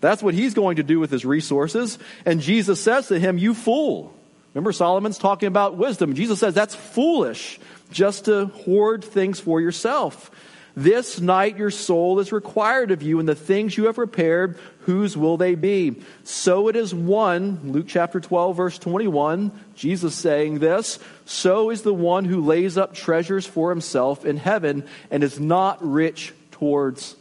That's 0.01 0.21
what 0.21 0.35
he's 0.35 0.53
going 0.53 0.75
to 0.75 0.83
do 0.83 0.99
with 0.99 1.09
his 1.09 1.25
resources. 1.25 1.97
And 2.25 2.41
Jesus 2.41 2.79
says 2.79 3.07
to 3.07 3.19
him, 3.19 3.39
You 3.39 3.55
fool. 3.55 4.13
Remember, 4.53 4.71
Solomon's 4.71 5.17
talking 5.17 5.47
about 5.47 5.77
wisdom. 5.77 6.13
Jesus 6.13 6.39
says, 6.39 6.53
That's 6.53 6.75
foolish 6.75 7.59
just 7.89 8.25
to 8.25 8.47
hoard 8.47 9.03
things 9.03 9.39
for 9.39 9.59
yourself. 9.59 10.29
This 10.75 11.21
night 11.21 11.57
your 11.57 11.69
soul 11.69 12.19
is 12.19 12.31
required 12.31 12.89
of 12.89 13.03
you, 13.03 13.19
and 13.19 13.29
the 13.29 13.35
things 13.35 13.77
you 13.77 13.85
have 13.85 13.95
prepared, 13.95 14.57
whose 14.81 15.15
will 15.15 15.37
they 15.37 15.53
be? 15.53 16.01
So 16.23 16.67
it 16.67 16.75
is 16.75 16.95
one, 16.95 17.59
Luke 17.71 17.85
chapter 17.87 18.19
12, 18.19 18.57
verse 18.57 18.79
21, 18.79 19.51
Jesus 19.75 20.15
saying 20.15 20.59
this, 20.59 20.97
so 21.25 21.69
is 21.69 21.83
the 21.83 21.93
one 21.93 22.25
who 22.25 22.41
lays 22.41 22.75
up 22.77 22.95
treasures 22.95 23.45
for 23.45 23.69
himself 23.69 24.25
in 24.25 24.37
heaven 24.37 24.87
and 25.11 25.23
is 25.23 25.39
not 25.39 25.77
rich 25.81 26.33
towards 26.51 27.15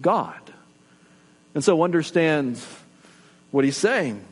God. 0.00 0.40
And 1.54 1.62
so 1.62 1.82
understand 1.82 2.58
what 3.50 3.64
he's 3.64 3.76
saying. 3.76 4.24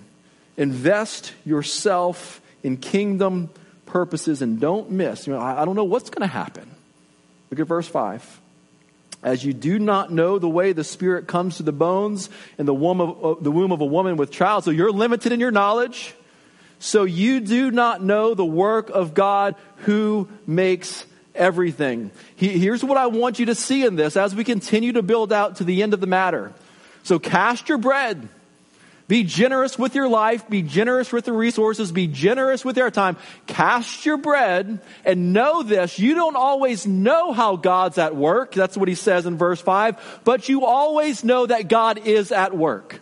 Invest 0.56 1.32
yourself 1.44 2.40
in 2.62 2.78
kingdom 2.78 3.50
purposes 3.84 4.40
and 4.40 4.58
don't 4.58 4.90
miss. 4.90 5.26
You 5.26 5.34
know, 5.34 5.40
I 5.40 5.64
don't 5.66 5.76
know 5.76 5.84
what's 5.84 6.08
going 6.08 6.26
to 6.26 6.32
happen. 6.32 6.70
Look 7.50 7.60
at 7.60 7.66
verse 7.66 7.86
5 7.86 8.40
as 9.24 9.44
you 9.44 9.54
do 9.54 9.78
not 9.78 10.12
know 10.12 10.38
the 10.38 10.48
way 10.48 10.72
the 10.72 10.84
Spirit 10.84 11.26
comes 11.26 11.56
to 11.56 11.62
the 11.62 11.72
bones 11.72 12.28
in 12.58 12.66
the 12.66 12.74
womb 12.74 13.00
of, 13.00 13.42
the 13.42 13.50
womb 13.50 13.72
of 13.72 13.80
a 13.80 13.86
woman 13.86 14.16
with 14.16 14.30
child. 14.30 14.62
So 14.62 14.70
you're 14.70 14.92
limited 14.92 15.32
in 15.32 15.40
your 15.40 15.50
knowledge. 15.50 16.14
So 16.78 17.04
you 17.04 17.40
do 17.40 17.70
not 17.70 18.04
know 18.04 18.34
the 18.34 18.44
work 18.44 18.90
of 18.90 19.14
God 19.14 19.56
who 19.78 20.28
makes 20.46 21.06
everything. 21.34 22.10
He, 22.36 22.58
here's 22.58 22.84
what 22.84 22.98
I 22.98 23.06
want 23.06 23.38
you 23.38 23.46
to 23.46 23.54
see 23.54 23.84
in 23.84 23.96
this 23.96 24.16
as 24.16 24.34
we 24.34 24.44
continue 24.44 24.92
to 24.92 25.02
build 25.02 25.32
out 25.32 25.56
to 25.56 25.64
the 25.64 25.82
end 25.82 25.94
of 25.94 26.00
the 26.00 26.06
matter. 26.06 26.52
So 27.02 27.18
cast 27.18 27.68
your 27.68 27.78
bread. 27.78 28.28
Be 29.06 29.22
generous 29.22 29.78
with 29.78 29.94
your 29.94 30.08
life. 30.08 30.48
Be 30.48 30.62
generous 30.62 31.12
with 31.12 31.26
the 31.26 31.32
resources. 31.32 31.92
Be 31.92 32.06
generous 32.06 32.64
with 32.64 32.78
your 32.78 32.90
time. 32.90 33.18
Cast 33.46 34.06
your 34.06 34.16
bread 34.16 34.80
and 35.04 35.34
know 35.34 35.62
this. 35.62 35.98
You 35.98 36.14
don't 36.14 36.36
always 36.36 36.86
know 36.86 37.32
how 37.32 37.56
God's 37.56 37.98
at 37.98 38.16
work. 38.16 38.52
That's 38.52 38.76
what 38.76 38.88
he 38.88 38.94
says 38.94 39.26
in 39.26 39.36
verse 39.36 39.60
5. 39.60 40.20
But 40.24 40.48
you 40.48 40.64
always 40.64 41.22
know 41.22 41.44
that 41.44 41.68
God 41.68 42.06
is 42.06 42.32
at 42.32 42.56
work. 42.56 43.00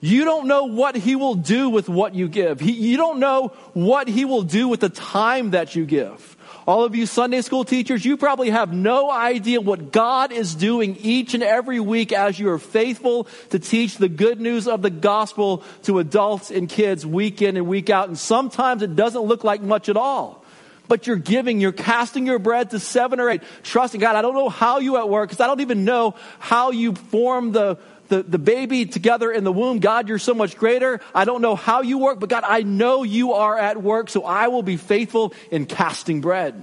You 0.00 0.24
don't 0.24 0.48
know 0.48 0.64
what 0.64 0.96
he 0.96 1.14
will 1.14 1.34
do 1.34 1.68
with 1.68 1.88
what 1.88 2.14
you 2.14 2.26
give. 2.26 2.58
He, 2.58 2.72
you 2.72 2.96
don't 2.96 3.20
know 3.20 3.48
what 3.74 4.08
he 4.08 4.24
will 4.24 4.42
do 4.42 4.66
with 4.66 4.80
the 4.80 4.88
time 4.88 5.50
that 5.50 5.76
you 5.76 5.84
give. 5.84 6.36
All 6.66 6.84
of 6.84 6.94
you 6.94 7.06
Sunday 7.06 7.40
school 7.40 7.64
teachers, 7.64 8.04
you 8.04 8.16
probably 8.16 8.50
have 8.50 8.72
no 8.72 9.10
idea 9.10 9.60
what 9.60 9.92
God 9.92 10.32
is 10.32 10.54
doing 10.54 10.96
each 10.96 11.34
and 11.34 11.42
every 11.42 11.80
week 11.80 12.12
as 12.12 12.38
you 12.38 12.50
are 12.50 12.58
faithful 12.58 13.26
to 13.50 13.58
teach 13.58 13.96
the 13.96 14.08
good 14.08 14.40
news 14.40 14.68
of 14.68 14.82
the 14.82 14.90
gospel 14.90 15.64
to 15.84 15.98
adults 15.98 16.50
and 16.50 16.68
kids 16.68 17.06
week 17.06 17.42
in 17.42 17.56
and 17.56 17.66
week 17.66 17.90
out. 17.90 18.08
And 18.08 18.18
sometimes 18.18 18.82
it 18.82 18.94
doesn't 18.94 19.22
look 19.22 19.44
like 19.44 19.62
much 19.62 19.88
at 19.88 19.96
all. 19.96 20.44
But 20.86 21.06
you're 21.06 21.16
giving, 21.16 21.60
you're 21.60 21.70
casting 21.70 22.26
your 22.26 22.40
bread 22.40 22.70
to 22.70 22.80
seven 22.80 23.20
or 23.20 23.30
eight, 23.30 23.42
trusting 23.62 24.00
God. 24.00 24.16
I 24.16 24.22
don't 24.22 24.34
know 24.34 24.48
how 24.48 24.80
you 24.80 24.96
at 24.96 25.08
work 25.08 25.28
because 25.28 25.40
I 25.40 25.46
don't 25.46 25.60
even 25.60 25.84
know 25.84 26.16
how 26.40 26.72
you 26.72 26.94
form 26.94 27.52
the, 27.52 27.78
the, 28.10 28.22
the 28.22 28.38
baby 28.38 28.84
together 28.84 29.32
in 29.32 29.44
the 29.44 29.52
womb. 29.52 29.78
God, 29.78 30.08
you're 30.08 30.18
so 30.18 30.34
much 30.34 30.56
greater. 30.56 31.00
I 31.14 31.24
don't 31.24 31.40
know 31.40 31.54
how 31.54 31.80
you 31.80 31.96
work, 31.96 32.20
but 32.20 32.28
God, 32.28 32.44
I 32.46 32.62
know 32.62 33.04
you 33.04 33.32
are 33.32 33.56
at 33.56 33.80
work, 33.80 34.10
so 34.10 34.24
I 34.24 34.48
will 34.48 34.62
be 34.62 34.76
faithful 34.76 35.32
in 35.50 35.64
casting 35.64 36.20
bread. 36.20 36.62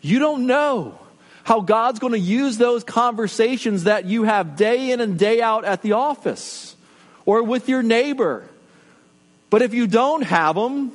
You 0.00 0.18
don't 0.18 0.46
know 0.46 0.98
how 1.44 1.60
God's 1.60 1.98
going 1.98 2.14
to 2.14 2.18
use 2.18 2.56
those 2.56 2.84
conversations 2.84 3.84
that 3.84 4.06
you 4.06 4.24
have 4.24 4.56
day 4.56 4.90
in 4.90 5.00
and 5.00 5.18
day 5.18 5.42
out 5.42 5.64
at 5.64 5.82
the 5.82 5.92
office 5.92 6.74
or 7.26 7.42
with 7.42 7.68
your 7.68 7.82
neighbor. 7.82 8.48
But 9.50 9.60
if 9.60 9.74
you 9.74 9.86
don't 9.86 10.22
have 10.22 10.54
them, 10.54 10.92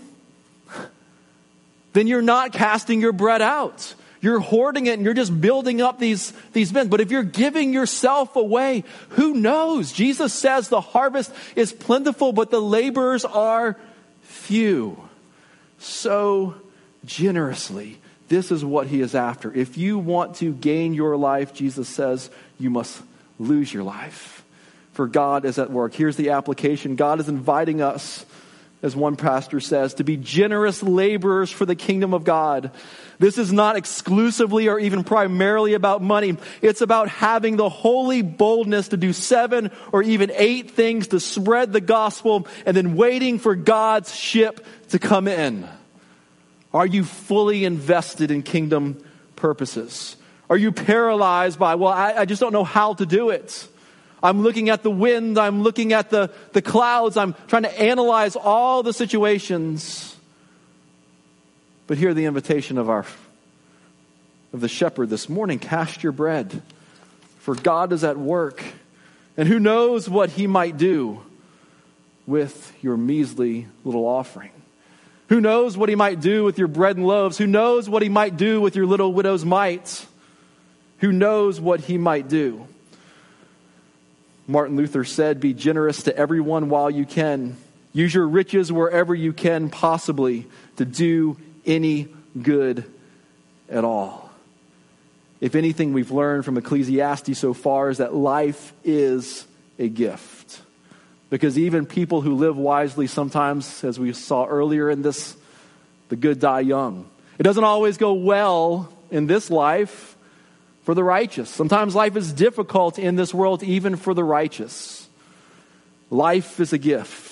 then 1.94 2.08
you're 2.08 2.22
not 2.22 2.52
casting 2.52 3.00
your 3.00 3.14
bread 3.14 3.42
out. 3.42 3.94
You're 4.22 4.40
hoarding 4.40 4.88
it 4.88 4.94
and 4.94 5.04
you're 5.04 5.14
just 5.14 5.40
building 5.40 5.82
up 5.82 6.00
these, 6.00 6.34
these 6.54 6.72
bins. 6.72 6.90
But 6.90 7.02
if 7.02 7.12
you're 7.12 7.24
giving 7.24 7.74
yourself 7.74 8.36
away, 8.36 8.84
who 9.10 9.34
knows? 9.36 9.92
Jesus 9.92 10.34
says 10.34 10.70
the 10.70 10.82
harvest 10.82 11.32
is 11.56 11.72
plentiful, 11.72 12.34
but 12.34 12.50
the 12.50 12.62
laborers 12.62 13.26
are 13.26 13.78
few. 14.24 14.98
So 15.80 16.56
generously. 17.06 18.00
This 18.28 18.52
is 18.52 18.66
what 18.66 18.88
he 18.88 19.02
is 19.02 19.16
after. 19.16 19.54
If 19.54 19.78
you 19.78 19.98
want 19.98 20.38
to 20.38 20.52
gain 20.52 20.94
your 20.94 21.16
life, 21.16 21.54
Jesus 21.54 21.88
says, 21.88 22.30
you 22.60 22.70
must 22.70 23.02
lose 23.40 23.74
your 23.74 23.84
life. 23.84 24.44
For 24.94 25.08
God 25.08 25.46
is 25.46 25.60
at 25.60 25.70
work. 25.70 25.94
Here's 25.94 26.18
the 26.18 26.32
application 26.32 26.96
God 26.96 27.20
is 27.20 27.30
inviting 27.30 27.82
us, 27.82 28.26
as 28.82 28.96
one 28.96 29.16
pastor 29.16 29.60
says, 29.60 29.94
to 29.96 30.04
be 30.04 30.18
generous 30.18 30.82
laborers 30.84 31.52
for 31.52 31.66
the 31.66 31.76
kingdom 31.76 32.14
of 32.14 32.24
God. 32.24 32.72
This 33.20 33.38
is 33.38 33.52
not 33.52 33.76
exclusively 33.76 34.68
or 34.68 34.80
even 34.80 35.04
primarily 35.04 35.74
about 35.74 36.04
money. 36.04 36.38
It's 36.62 36.82
about 36.82 37.10
having 37.10 37.58
the 37.58 37.70
holy 37.70 38.22
boldness 38.22 38.90
to 38.90 38.98
do 38.98 39.12
seven 39.12 39.72
or 39.92 40.04
even 40.04 40.32
eight 40.36 40.72
things 40.72 41.08
to 41.08 41.20
spread 41.20 41.74
the 41.74 41.82
gospel 41.82 42.48
and 42.66 42.78
then 42.78 42.96
waiting 42.96 43.40
for 43.40 43.56
God's 43.56 44.14
ship 44.14 44.64
to 44.90 45.00
come 45.00 45.28
in. 45.28 45.68
Are 46.74 46.86
you 46.86 47.04
fully 47.04 47.66
invested 47.66 48.30
in 48.30 48.44
kingdom 48.44 49.04
purposes? 49.36 50.16
Are 50.50 50.58
you 50.58 50.72
paralyzed 50.72 51.58
by, 51.58 51.76
well, 51.76 51.92
I, 51.92 52.14
I, 52.14 52.26
just 52.26 52.40
don't 52.40 52.54
know 52.54 52.64
how 52.64 52.94
to 52.96 53.06
do 53.06 53.32
it? 53.32 53.68
I'm 54.22 54.42
looking 54.44 54.70
at 54.70 54.84
the 54.84 54.92
wind, 54.92 55.38
I'm 55.38 55.62
looking 55.62 55.94
at 55.94 56.10
the, 56.10 56.32
the 56.54 56.62
clouds, 56.62 57.18
I'm 57.18 57.36
trying 57.48 57.64
to 57.64 57.80
analyze 57.80 58.36
all 58.36 58.84
the 58.84 58.94
situations. 58.94 60.17
But 61.88 61.98
hear 61.98 62.14
the 62.14 62.26
invitation 62.26 62.78
of 62.78 62.90
our 62.90 63.06
of 64.54 64.62
the 64.62 64.68
shepherd 64.68 65.10
this 65.10 65.28
morning 65.30 65.60
cast 65.60 66.04
your 66.04 66.12
bread, 66.12 66.62
for 67.40 67.56
God 67.56 67.92
is 67.92 68.04
at 68.04 68.18
work. 68.18 68.64
And 69.36 69.48
who 69.48 69.60
knows 69.60 70.10
what 70.10 70.32
he 70.32 70.48
might 70.48 70.78
do 70.78 71.22
with 72.26 72.74
your 72.82 72.98
measly 72.98 73.68
little 73.84 74.06
offering? 74.06 74.52
Who 75.30 75.42
knows 75.42 75.78
what 75.78 75.90
he 75.90 75.96
might 75.96 76.22
do 76.22 76.44
with 76.44 76.58
your 76.58 76.68
bread 76.68 76.98
and 76.98 77.06
loaves? 77.06 77.38
Who 77.38 77.48
knows 77.48 77.90
what 77.90 78.02
he 78.02 78.10
might 78.10 78.38
do 78.38 78.62
with 78.62 78.76
your 78.76 78.86
little 78.86 79.14
widow's 79.14 79.46
mites? 79.46 80.08
Who 81.00 81.12
knows 81.12 81.60
what 81.60 81.82
he 81.82 81.98
might 81.98 82.28
do? 82.28 82.68
Martin 84.48 84.78
Luther 84.78 85.04
said, 85.04 85.40
Be 85.40 85.54
generous 85.54 86.04
to 86.04 86.18
everyone 86.18 86.70
while 86.70 86.90
you 86.90 87.06
can. 87.06 87.58
Use 87.94 88.14
your 88.14 88.28
riches 88.28 88.72
wherever 88.72 89.14
you 89.14 89.34
can 89.34 89.70
possibly 89.70 90.48
to 90.78 90.86
do 90.86 91.38
any 91.68 92.08
good 92.42 92.86
at 93.70 93.84
all. 93.84 94.32
If 95.40 95.54
anything 95.54 95.94
we've 95.94 96.12
learned 96.12 96.46
from 96.46 96.58
Ecclesiastes 96.58 97.38
so 97.38 97.54
far 97.54 97.90
is 97.90 98.00
that 98.00 98.16
life 98.16 98.74
is 98.84 99.46
a 99.78 99.88
gift. 99.88 100.62
Because 101.30 101.58
even 101.58 101.86
people 101.86 102.22
who 102.22 102.36
live 102.36 102.58
wisely 102.58 103.06
sometimes, 103.06 103.84
as 103.84 104.00
we 104.00 104.14
saw 104.14 104.46
earlier 104.46 104.90
in 104.90 105.02
this, 105.02 105.36
the 106.10 106.16
good 106.16 106.40
die 106.40 106.62
young. 106.62 107.06
It 107.38 107.44
doesn't 107.44 107.64
always 107.64 107.98
go 107.98 108.14
well 108.14 108.92
in 109.12 109.28
this 109.28 109.50
life 109.50 110.16
for 110.84 110.96
the 110.96 111.04
righteous. 111.04 111.50
Sometimes 111.50 111.94
life 111.94 112.16
is 112.16 112.32
difficult 112.32 112.98
in 112.98 113.18
this 113.18 113.34
world, 113.34 113.62
even 113.62 113.98
for 113.98 114.14
the 114.14 114.24
righteous. 114.24 115.08
Life 116.10 116.62
is 116.62 116.72
a 116.72 116.78
gift. 116.78 117.27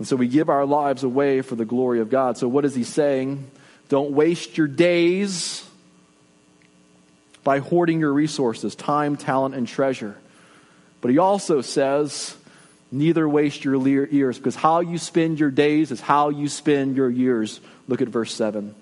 And 0.00 0.08
so 0.08 0.16
we 0.16 0.28
give 0.28 0.48
our 0.48 0.64
lives 0.64 1.02
away 1.02 1.42
for 1.42 1.56
the 1.56 1.66
glory 1.66 2.00
of 2.00 2.08
God. 2.08 2.38
So, 2.38 2.48
what 2.48 2.64
is 2.64 2.74
he 2.74 2.84
saying? 2.84 3.50
Don't 3.90 4.12
waste 4.12 4.56
your 4.56 4.66
days 4.66 5.62
by 7.44 7.58
hoarding 7.58 8.00
your 8.00 8.10
resources, 8.10 8.74
time, 8.74 9.18
talent, 9.18 9.54
and 9.54 9.68
treasure. 9.68 10.16
But 11.02 11.10
he 11.10 11.18
also 11.18 11.60
says, 11.60 12.34
neither 12.90 13.28
waste 13.28 13.62
your 13.62 13.76
years, 14.06 14.38
because 14.38 14.56
how 14.56 14.80
you 14.80 14.96
spend 14.96 15.38
your 15.38 15.50
days 15.50 15.90
is 15.90 16.00
how 16.00 16.30
you 16.30 16.48
spend 16.48 16.96
your 16.96 17.10
years. 17.10 17.60
Look 17.86 18.00
at 18.00 18.08
verse 18.08 18.34
7. 18.34 18.74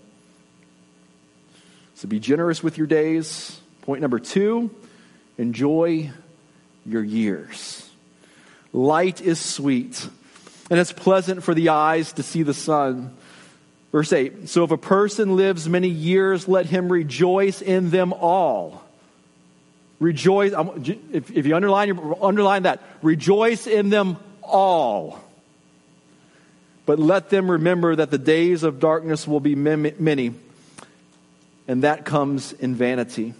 So 1.96 2.06
be 2.06 2.20
generous 2.20 2.62
with 2.62 2.78
your 2.78 2.86
days. 2.86 3.60
Point 3.82 4.02
number 4.02 4.20
two, 4.20 4.70
enjoy 5.36 6.12
your 6.86 7.02
years. 7.02 7.90
Light 8.72 9.20
is 9.20 9.40
sweet, 9.40 10.08
and 10.70 10.78
it's 10.78 10.92
pleasant 10.92 11.42
for 11.42 11.54
the 11.54 11.70
eyes 11.70 12.12
to 12.14 12.22
see 12.22 12.42
the 12.42 12.54
sun. 12.54 13.16
Verse 13.92 14.12
8 14.12 14.48
So 14.48 14.64
if 14.64 14.70
a 14.70 14.76
person 14.76 15.36
lives 15.36 15.68
many 15.68 15.88
years, 15.88 16.48
let 16.48 16.66
him 16.66 16.90
rejoice 16.90 17.62
in 17.62 17.90
them 17.90 18.12
all. 18.12 18.82
Rejoice, 20.00 20.52
if, 21.12 21.46
you 21.46 21.56
underline, 21.56 21.98
underline 22.22 22.62
that, 22.62 22.80
rejoice 23.02 23.66
in 23.66 23.88
them 23.88 24.16
all. 24.42 25.18
But 26.86 27.00
let 27.00 27.30
them 27.30 27.50
remember 27.50 27.96
that 27.96 28.10
the 28.10 28.18
days 28.18 28.62
of 28.62 28.78
darkness 28.78 29.26
will 29.26 29.40
be 29.40 29.56
many, 29.56 30.34
and 31.66 31.82
that 31.82 32.04
comes 32.04 32.52
in 32.52 32.76
vanity 32.76 33.34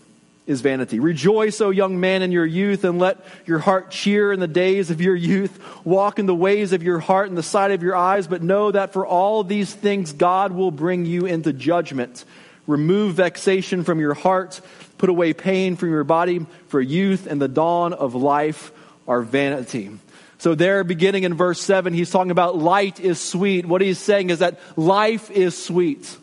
is 0.49 0.61
vanity. 0.61 0.99
Rejoice, 0.99 1.61
O 1.61 1.71
young 1.71 2.01
man, 2.01 2.23
in 2.23 2.33
your 2.33 2.45
youth, 2.45 2.83
and 2.83 2.99
let 2.99 3.25
your 3.47 3.61
heart 3.61 3.93
cheer 3.93 4.33
in 4.33 4.41
the 4.41 4.49
days 4.49 4.91
of 4.91 5.01
your 5.01 5.15
youth. 5.15 5.63
Walk 5.85 6.19
in 6.19 6.27
the 6.27 6.35
ways 6.35 6.73
of 6.73 6.83
your 6.83 6.99
heart 6.99 7.29
and 7.29 7.39
the 7.39 7.43
sight 7.45 7.71
of 7.71 7.85
your 7.85 7.95
eyes, 7.95 8.27
but 8.27 8.43
know 8.43 8.73
that 8.73 8.93
for 8.93 9.07
all 9.07 9.45
these 9.45 9.73
things 9.73 10.13
God 10.13 10.51
will 10.51 10.73
bring 10.73 11.05
you 11.05 11.27
into 11.27 11.53
judgment. 11.53 12.25
Remove 12.67 13.15
vexation 13.15 13.85
from 13.85 14.01
your 14.01 14.15
heart 14.15 14.61
Put 14.99 15.09
away 15.09 15.33
pain 15.33 15.77
from 15.77 15.91
your 15.91 16.05
body, 16.05 16.45
for 16.67 16.81
youth 16.81 17.29
and 17.29 17.41
the 17.41 17.49
dawn 17.49 17.93
of 17.93 18.17
life 18.17 18.73
are 19.07 19.23
vanity. 19.23 19.91
So, 20.39 20.55
there, 20.55 20.85
beginning 20.85 21.23
in 21.23 21.35
verse 21.35 21.61
7, 21.61 21.95
he's 21.95 22.11
talking 22.11 22.33
about 22.33 22.57
light 22.57 23.01
is 23.01 23.21
sweet. 23.21 23.65
What 23.65 23.81
he's 23.81 23.99
saying 23.99 24.31
is 24.31 24.41
that 24.41 24.59
life 24.77 25.31
is 25.31 25.61
sweet, 25.61 26.17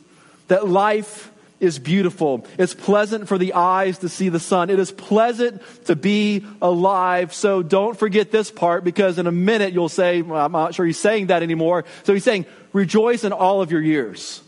that 0.50 0.68
life 0.68 1.32
is 1.60 1.80
beautiful. 1.80 2.46
It's 2.58 2.74
pleasant 2.74 3.28
for 3.28 3.38
the 3.38 3.54
eyes 3.54 4.00
to 4.00 4.10
see 4.10 4.30
the 4.30 4.40
sun. 4.40 4.70
It 4.70 4.80
is 4.80 4.92
pleasant 4.92 5.62
to 5.86 5.96
be 5.96 6.46
alive. 6.62 7.34
So, 7.34 7.64
don't 7.64 7.98
forget 7.98 8.32
this 8.32 8.52
part 8.52 8.84
because 8.84 9.18
in 9.18 9.28
a 9.28 9.32
minute 9.32 9.74
you'll 9.74 9.90
say, 9.90 10.22
well, 10.22 10.46
I'm 10.46 10.52
not 10.52 10.76
sure 10.76 10.86
he's 10.86 11.00
saying 11.00 11.28
that 11.28 11.44
anymore. 11.44 11.86
So, 12.04 12.14
he's 12.14 12.24
saying, 12.24 12.46
rejoice 12.74 13.24
in 13.24 13.32
all 13.32 13.62
of 13.62 13.72
your 13.72 13.82
years. 13.82 14.42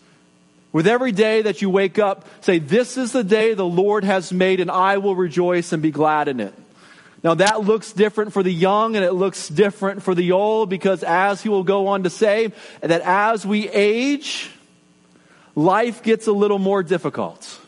With 0.73 0.85
every 0.85 1.11
day 1.11 1.43
that 1.43 1.61
you 1.61 1.69
wake 1.69 1.97
up, 1.97 2.27
say, 2.41 2.59
This 2.59 2.97
is 2.97 3.11
the 3.11 3.23
day 3.23 3.53
the 3.53 3.65
Lord 3.65 4.03
has 4.03 4.33
made, 4.33 4.59
and 4.59 4.69
I 4.69 4.97
will 4.97 5.15
rejoice 5.15 5.71
and 5.73 5.81
be 5.81 5.91
glad 5.91 6.27
in 6.27 6.39
it. 6.39 6.53
Now, 7.23 7.33
that 7.35 7.61
looks 7.61 7.93
different 7.93 8.31
for 8.31 8.43
the 8.43 8.53
young 8.53 8.95
and 8.95 9.03
it 9.03 9.13
looks 9.13 9.47
different 9.47 10.03
for 10.03 10.13
the 10.13 10.33
old 10.33 10.69
because, 10.69 11.03
as 11.03 11.41
he 11.41 11.49
will 11.49 11.63
go 11.63 11.87
on 11.87 12.03
to 12.03 12.09
say, 12.09 12.51
that 12.81 13.01
as 13.01 13.45
we 13.45 13.67
age, 13.69 14.51
life 15.57 16.01
gets 16.01 16.27
a 16.27 16.31
little 16.31 16.59
more 16.59 16.83
difficult. 16.83 17.59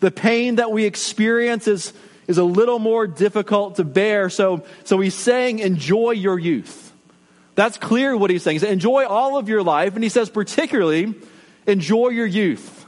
The 0.00 0.10
pain 0.10 0.54
that 0.54 0.72
we 0.72 0.86
experience 0.86 1.68
is, 1.68 1.92
is 2.26 2.38
a 2.38 2.44
little 2.44 2.78
more 2.78 3.06
difficult 3.06 3.76
to 3.76 3.84
bear. 3.84 4.30
So, 4.30 4.64
so 4.84 4.98
he's 5.00 5.14
saying, 5.14 5.58
enjoy 5.58 6.12
your 6.12 6.38
youth. 6.38 6.84
That's 7.54 7.76
clear 7.76 8.16
what 8.16 8.30
he's 8.30 8.42
saying. 8.42 8.54
He 8.54 8.58
says, 8.60 8.70
enjoy 8.70 9.04
all 9.06 9.36
of 9.36 9.50
your 9.50 9.62
life. 9.62 9.94
And 9.94 10.02
he 10.02 10.10
says, 10.10 10.30
particularly, 10.30 11.14
Enjoy 11.66 12.08
your 12.08 12.26
youth. 12.26 12.84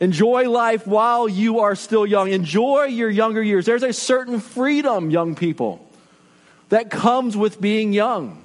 Enjoy 0.00 0.50
life 0.50 0.86
while 0.86 1.28
you 1.28 1.60
are 1.60 1.74
still 1.74 2.06
young. 2.06 2.30
Enjoy 2.30 2.84
your 2.84 3.10
younger 3.10 3.42
years. 3.42 3.66
There's 3.66 3.82
a 3.82 3.92
certain 3.92 4.40
freedom, 4.40 5.10
young 5.10 5.34
people, 5.34 5.86
that 6.70 6.90
comes 6.90 7.36
with 7.36 7.60
being 7.60 7.92
young. 7.92 8.44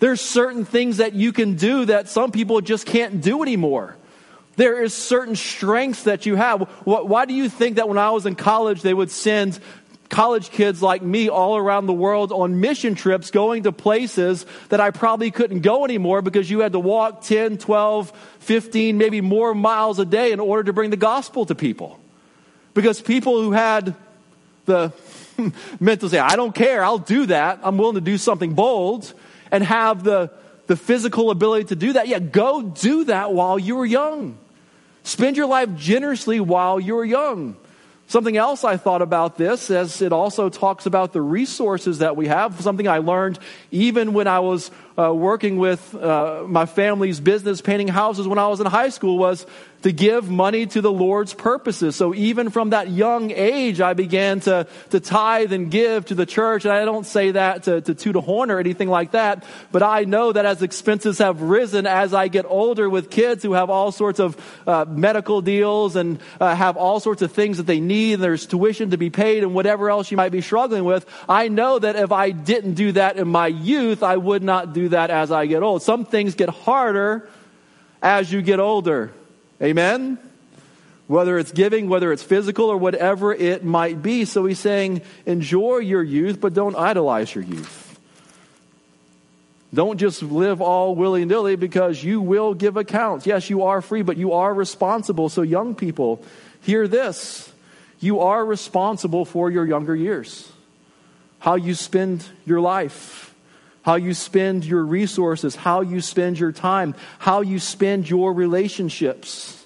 There's 0.00 0.20
certain 0.20 0.64
things 0.64 0.96
that 0.96 1.14
you 1.14 1.32
can 1.32 1.54
do 1.54 1.86
that 1.86 2.08
some 2.08 2.32
people 2.32 2.60
just 2.60 2.84
can't 2.84 3.20
do 3.20 3.42
anymore. 3.42 3.96
There 4.56 4.82
is 4.82 4.92
certain 4.92 5.34
strengths 5.34 6.04
that 6.04 6.26
you 6.26 6.36
have. 6.36 6.62
Why 6.84 7.24
do 7.24 7.32
you 7.32 7.48
think 7.48 7.76
that 7.76 7.88
when 7.88 7.98
I 7.98 8.10
was 8.10 8.26
in 8.26 8.34
college, 8.34 8.82
they 8.82 8.92
would 8.92 9.10
send 9.10 9.58
college 10.12 10.50
kids 10.50 10.82
like 10.82 11.02
me 11.02 11.30
all 11.30 11.56
around 11.56 11.86
the 11.86 11.92
world 11.92 12.32
on 12.32 12.60
mission 12.60 12.94
trips 12.94 13.30
going 13.30 13.62
to 13.62 13.72
places 13.72 14.44
that 14.68 14.78
I 14.78 14.90
probably 14.90 15.30
couldn't 15.30 15.60
go 15.60 15.86
anymore 15.86 16.20
because 16.20 16.50
you 16.50 16.60
had 16.60 16.72
to 16.72 16.78
walk 16.78 17.22
10, 17.22 17.56
12, 17.56 18.10
15, 18.40 18.98
maybe 18.98 19.22
more 19.22 19.54
miles 19.54 19.98
a 19.98 20.04
day 20.04 20.30
in 20.32 20.38
order 20.38 20.64
to 20.64 20.74
bring 20.74 20.90
the 20.90 20.98
gospel 20.98 21.46
to 21.46 21.54
people. 21.54 21.98
Because 22.74 23.00
people 23.00 23.40
who 23.40 23.52
had 23.52 23.94
the 24.66 24.92
mental 25.80 26.10
say, 26.10 26.18
I 26.18 26.36
don't 26.36 26.54
care, 26.54 26.84
I'll 26.84 26.98
do 26.98 27.26
that, 27.26 27.60
I'm 27.62 27.78
willing 27.78 27.94
to 27.94 28.02
do 28.02 28.18
something 28.18 28.52
bold, 28.52 29.12
and 29.50 29.64
have 29.64 30.04
the, 30.04 30.30
the 30.66 30.76
physical 30.76 31.30
ability 31.30 31.64
to 31.66 31.76
do 31.76 31.94
that, 31.94 32.06
yeah, 32.06 32.18
go 32.18 32.62
do 32.62 33.04
that 33.04 33.32
while 33.32 33.58
you're 33.58 33.86
young. 33.86 34.38
Spend 35.02 35.36
your 35.36 35.46
life 35.46 35.74
generously 35.76 36.40
while 36.40 36.78
you're 36.78 37.04
young. 37.04 37.56
Something 38.06 38.36
else 38.36 38.62
I 38.62 38.76
thought 38.76 39.00
about 39.00 39.38
this 39.38 39.70
as 39.70 40.02
it 40.02 40.12
also 40.12 40.50
talks 40.50 40.84
about 40.84 41.12
the 41.12 41.22
resources 41.22 41.98
that 41.98 42.14
we 42.14 42.26
have. 42.26 42.60
Something 42.60 42.86
I 42.86 42.98
learned 42.98 43.38
even 43.70 44.12
when 44.12 44.26
I 44.26 44.40
was 44.40 44.70
uh, 44.98 45.12
working 45.12 45.58
with 45.58 45.94
uh, 45.94 46.44
my 46.46 46.66
family's 46.66 47.20
business 47.20 47.60
painting 47.60 47.88
houses 47.88 48.26
when 48.26 48.38
I 48.38 48.48
was 48.48 48.60
in 48.60 48.66
high 48.66 48.90
school 48.90 49.18
was 49.18 49.46
to 49.82 49.92
give 49.92 50.30
money 50.30 50.66
to 50.66 50.80
the 50.80 50.92
Lord's 50.92 51.34
purposes. 51.34 51.96
So 51.96 52.14
even 52.14 52.50
from 52.50 52.70
that 52.70 52.90
young 52.90 53.30
age, 53.30 53.80
I 53.80 53.94
began 53.94 54.40
to, 54.40 54.66
to 54.90 55.00
tithe 55.00 55.52
and 55.52 55.70
give 55.70 56.06
to 56.06 56.14
the 56.14 56.26
church. 56.26 56.64
And 56.64 56.72
I 56.72 56.84
don't 56.84 57.04
say 57.04 57.32
that 57.32 57.64
to, 57.64 57.80
to 57.80 57.94
toot 57.94 58.16
a 58.16 58.20
horn 58.20 58.50
or 58.50 58.58
anything 58.58 58.88
like 58.88 59.12
that, 59.12 59.44
but 59.70 59.82
I 59.82 60.04
know 60.04 60.32
that 60.32 60.44
as 60.44 60.62
expenses 60.62 61.18
have 61.18 61.42
risen 61.42 61.86
as 61.86 62.14
I 62.14 62.28
get 62.28 62.44
older 62.48 62.88
with 62.88 63.10
kids 63.10 63.42
who 63.42 63.54
have 63.54 63.70
all 63.70 63.92
sorts 63.92 64.20
of 64.20 64.36
uh, 64.66 64.84
medical 64.88 65.42
deals 65.42 65.96
and 65.96 66.20
uh, 66.40 66.54
have 66.54 66.76
all 66.76 67.00
sorts 67.00 67.22
of 67.22 67.32
things 67.32 67.56
that 67.56 67.66
they 67.66 67.80
need, 67.80 68.14
and 68.14 68.22
there's 68.22 68.46
tuition 68.46 68.90
to 68.90 68.96
be 68.96 69.10
paid 69.10 69.42
and 69.42 69.54
whatever 69.54 69.90
else 69.90 70.10
you 70.10 70.16
might 70.16 70.32
be 70.32 70.40
struggling 70.40 70.84
with, 70.84 71.06
I 71.28 71.48
know 71.48 71.78
that 71.78 71.96
if 71.96 72.12
I 72.12 72.30
didn't 72.30 72.74
do 72.74 72.92
that 72.92 73.16
in 73.16 73.28
my 73.28 73.48
youth, 73.48 74.02
I 74.02 74.16
would 74.16 74.42
not 74.42 74.72
do 74.72 74.81
that 74.90 75.10
as 75.10 75.30
I 75.30 75.46
get 75.46 75.62
old. 75.62 75.82
Some 75.82 76.04
things 76.04 76.34
get 76.34 76.48
harder 76.48 77.28
as 78.02 78.32
you 78.32 78.42
get 78.42 78.60
older. 78.60 79.12
Amen? 79.62 80.18
Whether 81.06 81.38
it's 81.38 81.52
giving, 81.52 81.88
whether 81.88 82.12
it's 82.12 82.22
physical, 82.22 82.66
or 82.66 82.76
whatever 82.76 83.32
it 83.32 83.64
might 83.64 84.02
be. 84.02 84.24
So 84.24 84.46
he's 84.46 84.58
saying, 84.58 85.02
enjoy 85.26 85.78
your 85.78 86.02
youth, 86.02 86.40
but 86.40 86.54
don't 86.54 86.76
idolize 86.76 87.34
your 87.34 87.44
youth. 87.44 87.82
Don't 89.74 89.98
just 89.98 90.22
live 90.22 90.60
all 90.60 90.94
willy 90.94 91.24
nilly 91.24 91.56
because 91.56 92.04
you 92.04 92.20
will 92.20 92.52
give 92.52 92.76
accounts. 92.76 93.26
Yes, 93.26 93.48
you 93.48 93.62
are 93.62 93.80
free, 93.80 94.02
but 94.02 94.18
you 94.18 94.32
are 94.34 94.52
responsible. 94.52 95.30
So, 95.30 95.40
young 95.40 95.74
people, 95.74 96.22
hear 96.60 96.86
this. 96.86 97.50
You 97.98 98.20
are 98.20 98.44
responsible 98.44 99.24
for 99.24 99.50
your 99.50 99.64
younger 99.64 99.96
years, 99.96 100.50
how 101.38 101.54
you 101.54 101.74
spend 101.74 102.24
your 102.44 102.60
life, 102.60 103.31
how 103.82 103.96
you 103.96 104.14
spend 104.14 104.64
your 104.64 104.84
resources, 104.84 105.56
how 105.56 105.80
you 105.80 106.00
spend 106.00 106.38
your 106.38 106.52
time, 106.52 106.94
how 107.18 107.40
you 107.40 107.58
spend 107.58 108.08
your 108.08 108.32
relationships. 108.32 109.64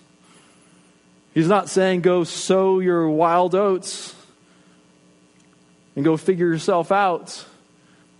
He's 1.35 1.49
not 1.49 1.69
saying 1.69 2.01
go 2.01 2.25
sow 2.25 2.81
your 2.81 3.09
wild 3.11 3.55
oats 3.55 4.15
and 5.95 6.05
go 6.05 6.17
figure 6.17 6.47
yourself 6.47 6.91
out 6.91 7.45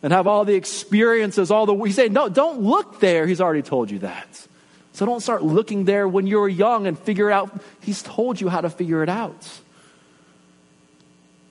and 0.03 0.13
have 0.13 0.27
all 0.27 0.45
the 0.45 0.55
experiences, 0.55 1.51
all 1.51 1.67
the. 1.67 1.75
He's 1.75 1.97
saying, 1.97 2.13
no, 2.13 2.29
don't 2.29 2.61
look 2.61 3.01
there. 3.01 3.27
He's 3.27 3.41
already 3.41 3.63
told 3.63 3.91
you 3.91 4.01
that. 4.01 4.47
So 4.93 5.05
don't 5.05 5.21
start 5.21 5.43
looking 5.43 5.85
there 5.85 6.07
when 6.07 6.27
you're 6.27 6.49
young 6.49 6.87
and 6.87 6.99
figure 6.99 7.31
out. 7.31 7.61
He's 7.81 8.03
told 8.03 8.41
you 8.41 8.49
how 8.49 8.61
to 8.61 8.71
figure 8.71 9.03
it 9.03 9.09
out. 9.09 9.49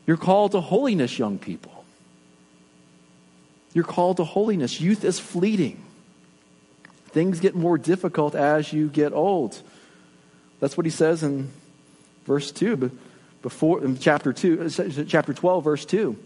You're 0.08 0.18
called 0.18 0.54
to 0.54 0.62
holiness, 0.62 1.18
young 1.18 1.38
people. 1.40 1.75
You're 3.76 3.84
called 3.84 4.18
to 4.18 4.24
holiness. 4.24 4.80
Youth 4.80 5.04
is 5.04 5.20
fleeting. 5.20 5.84
Things 7.10 7.42
get 7.42 7.56
more 7.56 7.78
difficult 7.78 8.34
as 8.34 8.74
you 8.74 8.88
get 8.88 9.14
old. 9.14 9.62
That's 10.62 10.78
what 10.78 10.86
he 10.86 10.90
says 10.90 11.22
in 11.24 11.52
verse 12.26 12.52
2, 12.52 12.90
before 13.42 13.84
in 13.84 14.00
chapter 14.00 14.32
2, 14.32 14.64
uh, 14.64 15.04
chapter 15.06 15.34
12, 15.34 15.64
verse 15.64 15.86
2. 15.86 16.18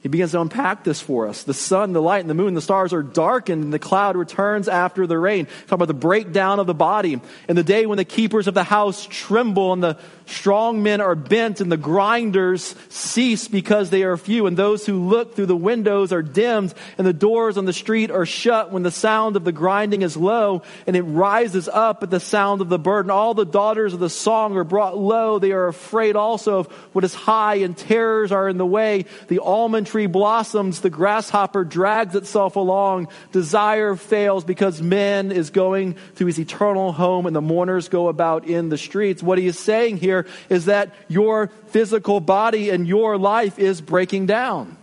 He 0.00 0.08
begins 0.08 0.30
to 0.30 0.40
unpack 0.40 0.84
this 0.84 1.00
for 1.00 1.26
us. 1.26 1.42
The 1.42 1.52
sun, 1.52 1.92
the 1.92 2.00
light, 2.00 2.20
and 2.20 2.30
the 2.30 2.34
moon, 2.34 2.54
the 2.54 2.60
stars 2.60 2.92
are 2.92 3.02
darkened, 3.02 3.64
and 3.64 3.72
the 3.72 3.80
cloud 3.80 4.16
returns 4.16 4.68
after 4.68 5.08
the 5.08 5.18
rain. 5.18 5.46
Talk 5.66 5.72
about 5.72 5.88
the 5.88 5.94
breakdown 5.94 6.60
of 6.60 6.68
the 6.68 6.74
body. 6.74 7.20
And 7.48 7.58
the 7.58 7.64
day 7.64 7.84
when 7.84 7.98
the 7.98 8.04
keepers 8.04 8.46
of 8.46 8.54
the 8.54 8.62
house 8.62 9.08
tremble, 9.10 9.72
and 9.72 9.82
the 9.82 9.98
strong 10.26 10.84
men 10.84 11.00
are 11.00 11.16
bent, 11.16 11.60
and 11.60 11.72
the 11.72 11.76
grinders 11.76 12.76
cease 12.88 13.48
because 13.48 13.90
they 13.90 14.04
are 14.04 14.16
few, 14.16 14.46
and 14.46 14.56
those 14.56 14.86
who 14.86 15.08
look 15.08 15.34
through 15.34 15.46
the 15.46 15.56
windows 15.56 16.12
are 16.12 16.22
dimmed, 16.22 16.74
and 16.96 17.04
the 17.04 17.12
doors 17.12 17.58
on 17.58 17.64
the 17.64 17.72
street 17.72 18.12
are 18.12 18.26
shut 18.26 18.70
when 18.70 18.84
the 18.84 18.92
sound 18.92 19.34
of 19.34 19.42
the 19.42 19.50
grinding 19.50 20.02
is 20.02 20.16
low, 20.16 20.62
and 20.86 20.94
it 20.94 21.02
rises 21.02 21.68
up 21.68 22.04
at 22.04 22.10
the 22.10 22.20
sound 22.20 22.60
of 22.60 22.68
the 22.68 22.78
burden. 22.78 23.10
All 23.10 23.34
the 23.34 23.44
daughters 23.44 23.94
of 23.94 24.00
the 24.00 24.10
song 24.10 24.56
are 24.56 24.64
brought 24.64 24.96
low. 24.96 25.40
They 25.40 25.50
are 25.50 25.66
afraid 25.66 26.14
also 26.14 26.60
of 26.60 26.66
what 26.92 27.02
is 27.02 27.14
high, 27.14 27.56
and 27.56 27.76
terrors 27.76 28.30
are 28.30 28.48
in 28.48 28.58
the 28.58 28.66
way. 28.66 29.04
The 29.26 29.40
almond 29.40 29.87
tree 29.88 30.06
blossoms, 30.06 30.80
the 30.80 30.90
grasshopper 30.90 31.64
drags 31.64 32.14
itself 32.14 32.56
along, 32.56 33.08
desire 33.32 33.96
fails 33.96 34.44
because 34.44 34.80
man 34.80 35.32
is 35.32 35.50
going 35.50 35.96
to 36.16 36.26
his 36.26 36.38
eternal 36.38 36.92
home 36.92 37.26
and 37.26 37.34
the 37.34 37.40
mourners 37.40 37.88
go 37.88 38.08
about 38.08 38.46
in 38.46 38.68
the 38.68 38.78
streets. 38.78 39.22
What 39.22 39.38
he 39.38 39.46
is 39.46 39.58
saying 39.58 39.96
here 39.96 40.26
is 40.48 40.66
that 40.66 40.94
your 41.08 41.48
physical 41.68 42.20
body 42.20 42.70
and 42.70 42.86
your 42.86 43.18
life 43.18 43.58
is 43.58 43.80
breaking 43.80 44.26
down. 44.26 44.76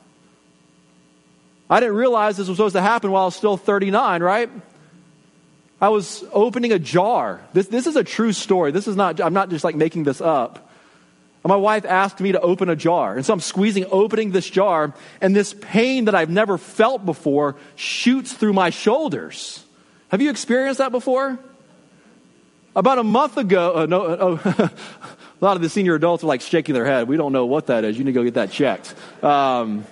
I 1.69 1.79
didn't 1.79 1.95
realize 1.95 2.37
this 2.37 2.47
was 2.47 2.57
supposed 2.57 2.75
to 2.75 2.81
happen 2.81 3.11
while 3.11 3.23
I 3.23 3.25
was 3.25 3.35
still 3.35 3.57
39, 3.57 4.21
right? 4.21 4.49
I 5.81 5.89
was 5.89 6.23
opening 6.31 6.71
a 6.71 6.79
jar. 6.79 7.41
This, 7.53 7.67
this 7.67 7.87
is 7.87 7.95
a 7.95 8.03
true 8.03 8.33
story. 8.33 8.71
This 8.71 8.87
is 8.87 8.95
not, 8.95 9.19
I'm 9.19 9.33
not 9.33 9.49
just 9.49 9.63
like 9.63 9.75
making 9.75 10.03
this 10.03 10.21
up. 10.21 10.64
My 11.45 11.55
wife 11.55 11.85
asked 11.85 12.19
me 12.19 12.31
to 12.31 12.41
open 12.41 12.69
a 12.69 12.75
jar. 12.75 13.15
And 13.15 13.25
so 13.25 13.31
I'm 13.31 13.39
squeezing, 13.39 13.85
opening 13.91 14.31
this 14.31 14.49
jar, 14.49 14.93
and 15.21 15.35
this 15.35 15.53
pain 15.53 16.05
that 16.05 16.15
I've 16.15 16.29
never 16.29 16.57
felt 16.57 17.05
before 17.05 17.55
shoots 17.75 18.33
through 18.33 18.53
my 18.53 18.71
shoulders. 18.71 19.63
Have 20.09 20.21
you 20.21 20.31
experienced 20.31 20.79
that 20.79 20.91
before? 20.91 21.37
About 22.75 22.97
a 22.97 23.03
month 23.03 23.37
ago, 23.37 23.75
uh, 23.75 23.85
no, 23.85 24.05
uh, 24.05 24.39
a 25.41 25.45
lot 25.45 25.55
of 25.55 25.61
the 25.61 25.69
senior 25.69 25.95
adults 25.95 26.23
are 26.23 26.27
like 26.27 26.41
shaking 26.41 26.73
their 26.73 26.85
head. 26.85 27.07
We 27.07 27.15
don't 27.15 27.31
know 27.31 27.45
what 27.45 27.67
that 27.67 27.83
is. 27.85 27.97
You 27.97 28.03
need 28.03 28.13
to 28.13 28.19
go 28.19 28.23
get 28.23 28.33
that 28.33 28.51
checked. 28.51 28.95
Um, 29.23 29.85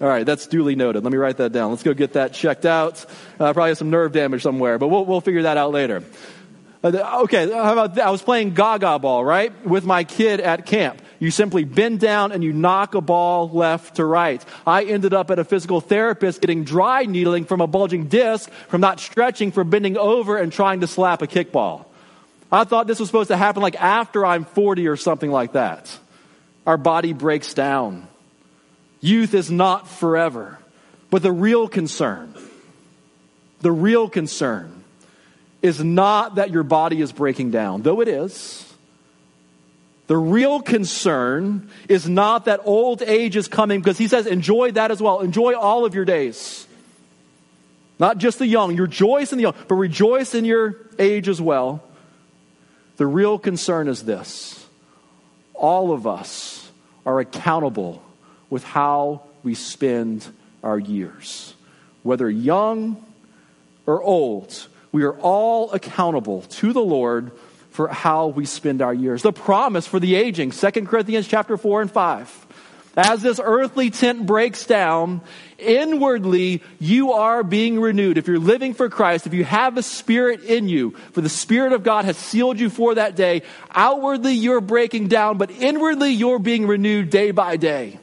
all 0.00 0.08
right, 0.08 0.24
that's 0.24 0.46
duly 0.46 0.76
noted. 0.76 1.04
Let 1.04 1.12
me 1.12 1.18
write 1.18 1.36
that 1.36 1.52
down. 1.52 1.70
Let's 1.70 1.82
go 1.82 1.92
get 1.92 2.14
that 2.14 2.32
checked 2.32 2.64
out. 2.64 3.04
Uh, 3.38 3.52
probably 3.52 3.74
some 3.74 3.90
nerve 3.90 4.12
damage 4.12 4.42
somewhere, 4.42 4.78
but 4.78 4.88
we'll, 4.88 5.04
we'll 5.04 5.20
figure 5.20 5.42
that 5.42 5.58
out 5.58 5.72
later. 5.72 6.02
Uh, 6.82 7.22
okay, 7.24 7.50
how 7.50 7.72
about 7.72 7.96
that? 7.96 8.06
I 8.06 8.10
was 8.10 8.22
playing 8.22 8.54
gaga 8.54 8.98
ball, 8.98 9.22
right? 9.22 9.66
With 9.66 9.84
my 9.84 10.04
kid 10.04 10.40
at 10.40 10.64
camp. 10.64 11.02
You 11.18 11.30
simply 11.30 11.64
bend 11.64 12.00
down 12.00 12.32
and 12.32 12.42
you 12.42 12.54
knock 12.54 12.94
a 12.94 13.02
ball 13.02 13.50
left 13.50 13.96
to 13.96 14.04
right. 14.06 14.42
I 14.66 14.84
ended 14.84 15.12
up 15.12 15.30
at 15.30 15.38
a 15.38 15.44
physical 15.44 15.82
therapist 15.82 16.40
getting 16.40 16.64
dry 16.64 17.04
needling 17.04 17.44
from 17.44 17.60
a 17.60 17.66
bulging 17.66 18.06
disc 18.06 18.50
from 18.68 18.80
not 18.80 18.98
stretching, 18.98 19.52
from 19.52 19.68
bending 19.68 19.98
over 19.98 20.38
and 20.38 20.50
trying 20.50 20.80
to 20.80 20.86
slap 20.86 21.20
a 21.20 21.26
kickball. 21.26 21.84
I 22.50 22.64
thought 22.64 22.86
this 22.86 22.98
was 22.98 23.10
supposed 23.10 23.28
to 23.28 23.36
happen 23.36 23.60
like 23.60 23.80
after 23.80 24.24
I'm 24.24 24.46
40 24.46 24.88
or 24.88 24.96
something 24.96 25.30
like 25.30 25.52
that. 25.52 25.96
Our 26.66 26.78
body 26.78 27.12
breaks 27.12 27.52
down. 27.52 28.08
Youth 29.02 29.34
is 29.34 29.50
not 29.50 29.86
forever. 29.86 30.58
But 31.10 31.22
the 31.22 31.32
real 31.32 31.68
concern, 31.68 32.34
the 33.60 33.72
real 33.72 34.08
concern 34.08 34.79
is 35.62 35.82
not 35.82 36.36
that 36.36 36.50
your 36.50 36.62
body 36.62 37.00
is 37.00 37.12
breaking 37.12 37.50
down, 37.50 37.82
though 37.82 38.00
it 38.00 38.08
is. 38.08 38.66
The 40.06 40.16
real 40.16 40.60
concern 40.60 41.70
is 41.88 42.08
not 42.08 42.46
that 42.46 42.60
old 42.64 43.00
age 43.02 43.36
is 43.36 43.46
coming 43.46 43.80
because 43.80 43.96
he 43.96 44.08
says, 44.08 44.26
enjoy 44.26 44.72
that 44.72 44.90
as 44.90 45.00
well. 45.00 45.20
Enjoy 45.20 45.54
all 45.54 45.84
of 45.84 45.94
your 45.94 46.04
days. 46.04 46.66
Not 48.00 48.18
just 48.18 48.38
the 48.38 48.46
young. 48.46 48.74
You 48.74 48.82
rejoice 48.82 49.30
in 49.30 49.38
the 49.38 49.42
young, 49.42 49.54
but 49.68 49.74
rejoice 49.76 50.34
in 50.34 50.44
your 50.44 50.76
age 50.98 51.28
as 51.28 51.40
well. 51.40 51.84
The 52.96 53.06
real 53.06 53.38
concern 53.38 53.88
is 53.88 54.04
this 54.04 54.66
all 55.54 55.92
of 55.92 56.06
us 56.06 56.70
are 57.06 57.20
accountable 57.20 58.02
with 58.48 58.64
how 58.64 59.22
we 59.42 59.54
spend 59.54 60.26
our 60.64 60.78
years, 60.78 61.54
whether 62.02 62.28
young 62.28 63.02
or 63.86 64.02
old 64.02 64.66
we 64.92 65.04
are 65.04 65.14
all 65.14 65.72
accountable 65.72 66.42
to 66.42 66.72
the 66.72 66.80
Lord 66.80 67.32
for 67.70 67.88
how 67.88 68.28
we 68.28 68.44
spend 68.44 68.82
our 68.82 68.94
years. 68.94 69.22
The 69.22 69.32
promise 69.32 69.86
for 69.86 70.00
the 70.00 70.16
aging, 70.16 70.50
2 70.50 70.70
Corinthians 70.86 71.28
chapter 71.28 71.56
4 71.56 71.82
and 71.82 71.90
5. 71.90 72.46
As 72.96 73.22
this 73.22 73.40
earthly 73.42 73.90
tent 73.90 74.26
breaks 74.26 74.66
down, 74.66 75.20
inwardly 75.58 76.62
you 76.80 77.12
are 77.12 77.44
being 77.44 77.80
renewed. 77.80 78.18
If 78.18 78.26
you're 78.26 78.40
living 78.40 78.74
for 78.74 78.88
Christ, 78.90 79.28
if 79.28 79.34
you 79.34 79.44
have 79.44 79.76
the 79.76 79.82
Spirit 79.82 80.42
in 80.42 80.68
you, 80.68 80.90
for 81.12 81.20
the 81.20 81.28
Spirit 81.28 81.72
of 81.72 81.84
God 81.84 82.04
has 82.04 82.16
sealed 82.16 82.58
you 82.58 82.68
for 82.68 82.96
that 82.96 83.14
day, 83.14 83.42
outwardly 83.70 84.32
you're 84.32 84.60
breaking 84.60 85.06
down, 85.06 85.38
but 85.38 85.52
inwardly 85.52 86.10
you're 86.10 86.40
being 86.40 86.66
renewed 86.66 87.10
day 87.10 87.30
by 87.30 87.56
day. 87.56 88.00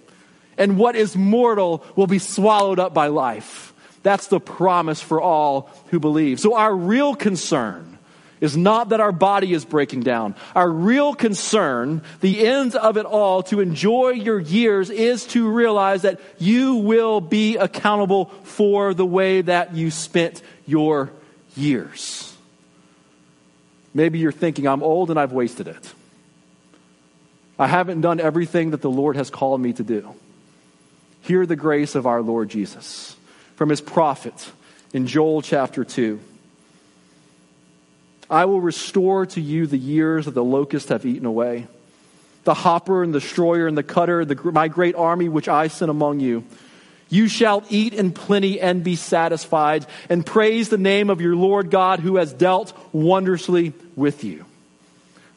And 0.58 0.78
what 0.78 0.95
is 0.95 1.15
mortal 1.15 1.84
will 1.97 2.08
be 2.08 2.19
swallowed 2.19 2.80
up 2.80 2.93
by 2.93 3.08
life. 3.08 3.73
That's 4.04 4.28
the 4.28 4.40
promise 4.40 5.02
for 5.02 5.22
all 5.22 5.70
who 5.90 6.00
believe. 6.00 6.40
So 6.40 6.56
our 6.56 6.76
real 6.76 7.16
concern 7.16 7.98
is 8.40 8.56
not 8.56 8.90
that 8.90 9.00
our 9.00 9.12
body 9.12 9.54
is 9.54 9.66
breaking 9.66 10.02
down. 10.02 10.36
Our 10.56 10.70
real 10.70 11.16
concern, 11.16 12.02
the 12.22 12.46
end 12.46 12.76
of 12.76 12.98
it 12.98 13.06
all, 13.06 13.44
to 13.44 13.60
enjoy 13.60 14.10
your 14.10 14.40
years 14.40 14.90
is 14.90 15.26
to 15.28 15.50
realize 15.50 16.04
that 16.04 16.20
you 16.38 16.76
will 16.76 17.20
be 17.20 17.58
accountable 17.58 18.26
for 18.44 18.94
the 18.94 19.06
way 19.06 19.42
that 19.42 19.76
you 19.76 19.90
spent 19.90 20.42
your 20.66 21.12
years. 21.56 22.36
Maybe 23.94 24.20
you're 24.20 24.32
thinking, 24.32 24.68
I'm 24.68 24.84
old 24.84 25.10
and 25.10 25.20
I've 25.20 25.32
wasted 25.32 25.68
it. 25.68 25.94
I 27.58 27.66
haven't 27.66 28.02
done 28.02 28.20
everything 28.20 28.72
that 28.72 28.82
the 28.84 28.92
Lord 28.92 29.16
has 29.16 29.32
called 29.32 29.60
me 29.60 29.74
to 29.74 29.84
do. 29.84 30.14
Hear 31.22 31.48
the 31.48 31.56
grace 31.56 31.96
of 31.96 32.06
our 32.06 32.22
Lord 32.22 32.50
Jesus 32.50 33.17
from 33.58 33.70
his 33.70 33.82
prophet 33.82 34.52
in 34.93 35.08
Joel 35.08 35.41
chapter 35.41 35.84
2. 35.84 36.20
I 38.30 38.46
will 38.46 38.62
restore 38.62 39.26
to 39.26 39.41
you 39.41 39.65
the 39.67 39.78
years 39.78 40.26
that 40.26 40.36
the 40.36 40.43
locusts 40.43 40.89
have 40.89 41.06
eaten 41.06 41.26
away, 41.26 41.67
the 42.43 42.54
hopper 42.54 43.04
and 43.04 43.13
the 43.13 43.20
destroyer 43.20 43.67
and 43.67 43.78
the 43.78 43.84
cutter, 43.84 44.24
the, 44.24 44.36
my 44.52 44.67
great 44.67 44.96
army 44.96 45.28
which 45.28 45.48
I 45.48 45.67
sent 45.67 45.89
among 45.89 46.20
you. 46.20 46.43
You 47.10 47.28
shall 47.28 47.63
eat 47.70 47.93
in 47.93 48.12
plenty 48.12 48.60
and 48.60 48.84
be 48.84 48.96
satisfied, 48.96 49.86
and 50.08 50.26
praise 50.26 50.70
the 50.70 50.78
name 50.78 51.10
of 51.10 51.20
your 51.20 51.36
Lord 51.36 51.72
God 51.72 52.00
who 52.00 52.17
has 52.17 52.34
dealt 52.34 52.78
wondrously 52.93 53.74
with 53.96 54.24
you. 54.24 54.46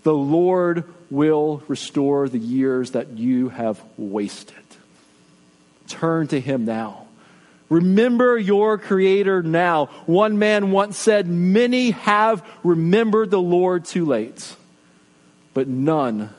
The 0.02 0.14
Lord 0.14 0.84
will 1.10 1.62
restore 1.68 2.28
the 2.28 2.38
years 2.38 2.90
that 2.90 3.10
you 3.16 3.48
have 3.48 3.80
wasted. 3.96 4.56
Turn 5.88 6.26
to 6.28 6.40
him 6.40 6.66
now. 6.66 6.99
Remember 7.70 8.36
your 8.36 8.76
Creator 8.76 9.44
now. 9.44 9.86
One 10.06 10.38
man 10.38 10.72
once 10.72 10.98
said, 10.98 11.28
Many 11.28 11.92
have 11.92 12.46
remembered 12.64 13.30
the 13.30 13.40
Lord 13.40 13.84
too 13.84 14.04
late, 14.04 14.56
but 15.54 15.68
none 15.68 16.30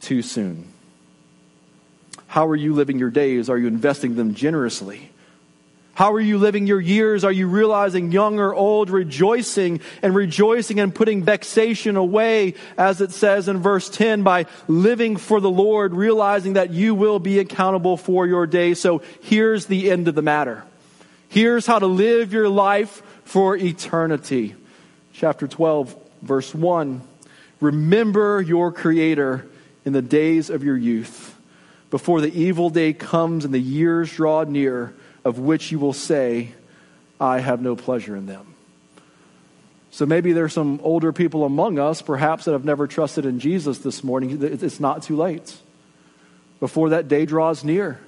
too 0.00 0.22
soon. 0.22 0.72
How 2.28 2.46
are 2.46 2.56
you 2.56 2.72
living 2.72 2.98
your 2.98 3.10
days? 3.10 3.50
Are 3.50 3.58
you 3.58 3.66
investing 3.66 4.14
them 4.14 4.34
generously? 4.34 5.10
How 5.96 6.12
are 6.12 6.20
you 6.20 6.36
living 6.36 6.66
your 6.66 6.78
years? 6.78 7.24
Are 7.24 7.32
you 7.32 7.48
realizing, 7.48 8.12
young 8.12 8.38
or 8.38 8.54
old, 8.54 8.90
rejoicing 8.90 9.80
and 10.02 10.14
rejoicing 10.14 10.78
and 10.78 10.94
putting 10.94 11.22
vexation 11.22 11.96
away, 11.96 12.52
as 12.76 13.00
it 13.00 13.12
says 13.12 13.48
in 13.48 13.62
verse 13.62 13.88
10, 13.88 14.22
by 14.22 14.44
living 14.68 15.16
for 15.16 15.40
the 15.40 15.50
Lord, 15.50 15.94
realizing 15.94 16.52
that 16.52 16.70
you 16.70 16.94
will 16.94 17.18
be 17.18 17.38
accountable 17.38 17.96
for 17.96 18.26
your 18.26 18.46
day. 18.46 18.74
So 18.74 19.00
here's 19.22 19.66
the 19.66 19.90
end 19.90 20.06
of 20.06 20.14
the 20.14 20.20
matter. 20.20 20.64
Here's 21.30 21.64
how 21.64 21.78
to 21.78 21.86
live 21.86 22.30
your 22.30 22.50
life 22.50 23.02
for 23.24 23.56
eternity. 23.56 24.54
Chapter 25.14 25.48
12, 25.48 25.96
verse 26.20 26.54
1. 26.54 27.00
Remember 27.58 28.42
your 28.42 28.70
Creator 28.70 29.46
in 29.86 29.94
the 29.94 30.02
days 30.02 30.50
of 30.50 30.62
your 30.62 30.76
youth, 30.76 31.34
before 31.88 32.20
the 32.20 32.38
evil 32.38 32.68
day 32.68 32.92
comes 32.92 33.46
and 33.46 33.54
the 33.54 33.58
years 33.58 34.12
draw 34.12 34.44
near 34.44 34.92
of 35.26 35.40
which 35.40 35.72
you 35.72 35.78
will 35.80 35.92
say, 35.92 36.52
I 37.20 37.40
have 37.40 37.60
no 37.60 37.74
pleasure 37.74 38.14
in 38.14 38.26
them. 38.26 38.54
So 39.90 40.06
maybe 40.06 40.32
there's 40.32 40.52
some 40.52 40.78
older 40.84 41.12
people 41.12 41.42
among 41.44 41.80
us, 41.80 42.00
perhaps, 42.00 42.44
that 42.44 42.52
have 42.52 42.64
never 42.64 42.86
trusted 42.86 43.26
in 43.26 43.40
Jesus 43.40 43.78
this 43.78 44.04
morning. 44.04 44.38
It's 44.40 44.78
not 44.78 45.02
too 45.02 45.16
late. 45.16 45.56
Before 46.60 46.90
that 46.90 47.08
day 47.08 47.26
draws 47.26 47.64
near, 47.64 47.98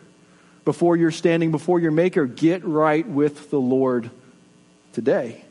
before 0.64 0.96
you're 0.96 1.11
standing 1.11 1.50
before 1.50 1.81
your 1.81 1.90
Maker, 1.90 2.24
get 2.24 2.64
right 2.64 3.07
with 3.07 3.50
the 3.50 3.59
Lord 3.59 4.11
today. 4.92 5.42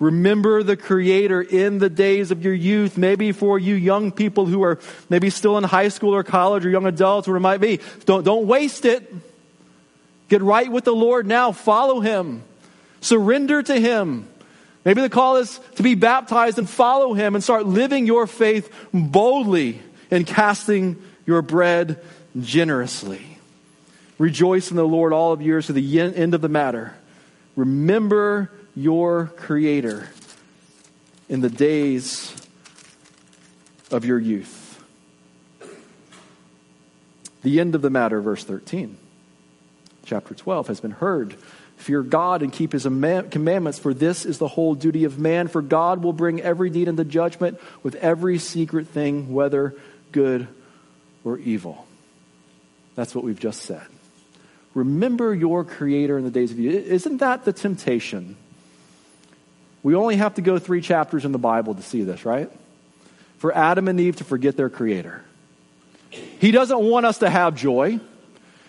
Remember 0.00 0.64
the 0.64 0.76
Creator 0.76 1.42
in 1.42 1.78
the 1.78 1.88
days 1.88 2.32
of 2.32 2.42
your 2.42 2.54
youth. 2.54 2.98
Maybe 2.98 3.30
for 3.30 3.56
you 3.56 3.76
young 3.76 4.10
people 4.10 4.46
who 4.46 4.64
are 4.64 4.80
maybe 5.08 5.30
still 5.30 5.58
in 5.58 5.64
high 5.64 5.88
school 5.88 6.12
or 6.12 6.24
college 6.24 6.66
or 6.66 6.70
young 6.70 6.86
adults, 6.86 7.28
where 7.28 7.36
it 7.36 7.40
might 7.40 7.60
be. 7.60 7.78
Don't, 8.04 8.24
don't 8.24 8.48
waste 8.48 8.84
it. 8.84 9.14
Get 10.28 10.42
right 10.42 10.70
with 10.70 10.84
the 10.84 10.94
Lord 10.94 11.26
now. 11.26 11.52
Follow 11.52 12.00
Him. 12.00 12.42
Surrender 13.00 13.62
to 13.62 13.78
Him. 13.78 14.28
Maybe 14.84 15.00
the 15.00 15.10
call 15.10 15.36
is 15.36 15.60
to 15.76 15.82
be 15.82 15.94
baptized 15.94 16.58
and 16.58 16.68
follow 16.68 17.14
Him 17.14 17.34
and 17.34 17.42
start 17.42 17.66
living 17.66 18.06
your 18.06 18.26
faith 18.26 18.72
boldly 18.92 19.80
and 20.10 20.26
casting 20.26 21.02
your 21.26 21.42
bread 21.42 22.02
generously. 22.40 23.38
Rejoice 24.18 24.70
in 24.70 24.76
the 24.76 24.86
Lord 24.86 25.12
all 25.12 25.32
of 25.32 25.42
years 25.42 25.66
to 25.66 25.72
the 25.72 26.00
end 26.00 26.34
of 26.34 26.40
the 26.40 26.48
matter. 26.48 26.94
Remember 27.54 28.50
your 28.74 29.26
Creator 29.36 30.08
in 31.28 31.40
the 31.40 31.50
days 31.50 32.34
of 33.90 34.04
your 34.04 34.18
youth. 34.18 34.62
The 37.42 37.60
end 37.60 37.74
of 37.74 37.82
the 37.82 37.90
matter, 37.90 38.20
verse 38.20 38.42
13 38.44 38.98
chapter 40.06 40.34
12 40.34 40.68
has 40.68 40.80
been 40.80 40.92
heard. 40.92 41.36
Fear 41.76 42.02
God 42.02 42.42
and 42.42 42.50
keep 42.50 42.72
his 42.72 42.84
commandments, 42.84 43.78
for 43.78 43.92
this 43.92 44.24
is 44.24 44.38
the 44.38 44.48
whole 44.48 44.74
duty 44.74 45.04
of 45.04 45.18
man. 45.18 45.48
For 45.48 45.60
God 45.60 46.02
will 46.02 46.14
bring 46.14 46.40
every 46.40 46.70
deed 46.70 46.88
into 46.88 47.04
judgment 47.04 47.60
with 47.82 47.96
every 47.96 48.38
secret 48.38 48.88
thing, 48.88 49.34
whether 49.34 49.74
good 50.12 50.48
or 51.22 51.38
evil. 51.38 51.86
That's 52.94 53.14
what 53.14 53.24
we've 53.24 53.38
just 53.38 53.62
said. 53.62 53.86
Remember 54.72 55.34
your 55.34 55.64
Creator 55.64 56.16
in 56.16 56.24
the 56.24 56.30
days 56.30 56.50
of 56.50 56.58
you. 56.58 56.70
Isn't 56.70 57.18
that 57.18 57.44
the 57.44 57.52
temptation? 57.52 58.36
We 59.82 59.94
only 59.94 60.16
have 60.16 60.34
to 60.34 60.42
go 60.42 60.58
three 60.58 60.80
chapters 60.80 61.24
in 61.24 61.32
the 61.32 61.38
Bible 61.38 61.74
to 61.74 61.82
see 61.82 62.02
this, 62.02 62.24
right? 62.24 62.50
For 63.38 63.54
Adam 63.54 63.88
and 63.88 64.00
Eve 64.00 64.16
to 64.16 64.24
forget 64.24 64.56
their 64.56 64.70
Creator. 64.70 65.22
He 66.10 66.50
doesn't 66.50 66.80
want 66.80 67.04
us 67.04 67.18
to 67.18 67.28
have 67.28 67.54
joy. 67.54 68.00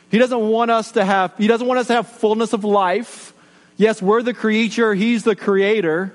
He 0.10 0.18
doesn't 0.18 0.40
want 0.40 0.72
us 0.72 0.92
to 0.94 1.04
have, 1.04 1.38
he 1.38 1.48
doesn't 1.48 1.68
want 1.68 1.80
us 1.80 1.88
to 1.88 1.94
have 1.94 2.08
fullness 2.08 2.54
of 2.54 2.64
life. 2.64 3.34
Yes, 3.76 4.02
we're 4.02 4.24
the 4.24 4.34
creature, 4.34 4.94
he's 4.94 5.24
the 5.24 5.36
creator. 5.36 6.14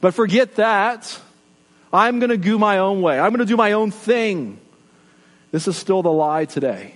But 0.00 0.14
forget 0.14 0.56
that. 0.56 1.20
I'm 1.92 2.18
going 2.18 2.30
to 2.30 2.36
go 2.36 2.58
my 2.58 2.78
own 2.78 3.02
way. 3.02 3.18
I'm 3.18 3.30
going 3.30 3.40
to 3.40 3.46
do 3.46 3.56
my 3.56 3.72
own 3.72 3.90
thing. 3.90 4.60
This 5.50 5.66
is 5.66 5.76
still 5.76 6.02
the 6.02 6.12
lie 6.12 6.44
today. 6.44 6.94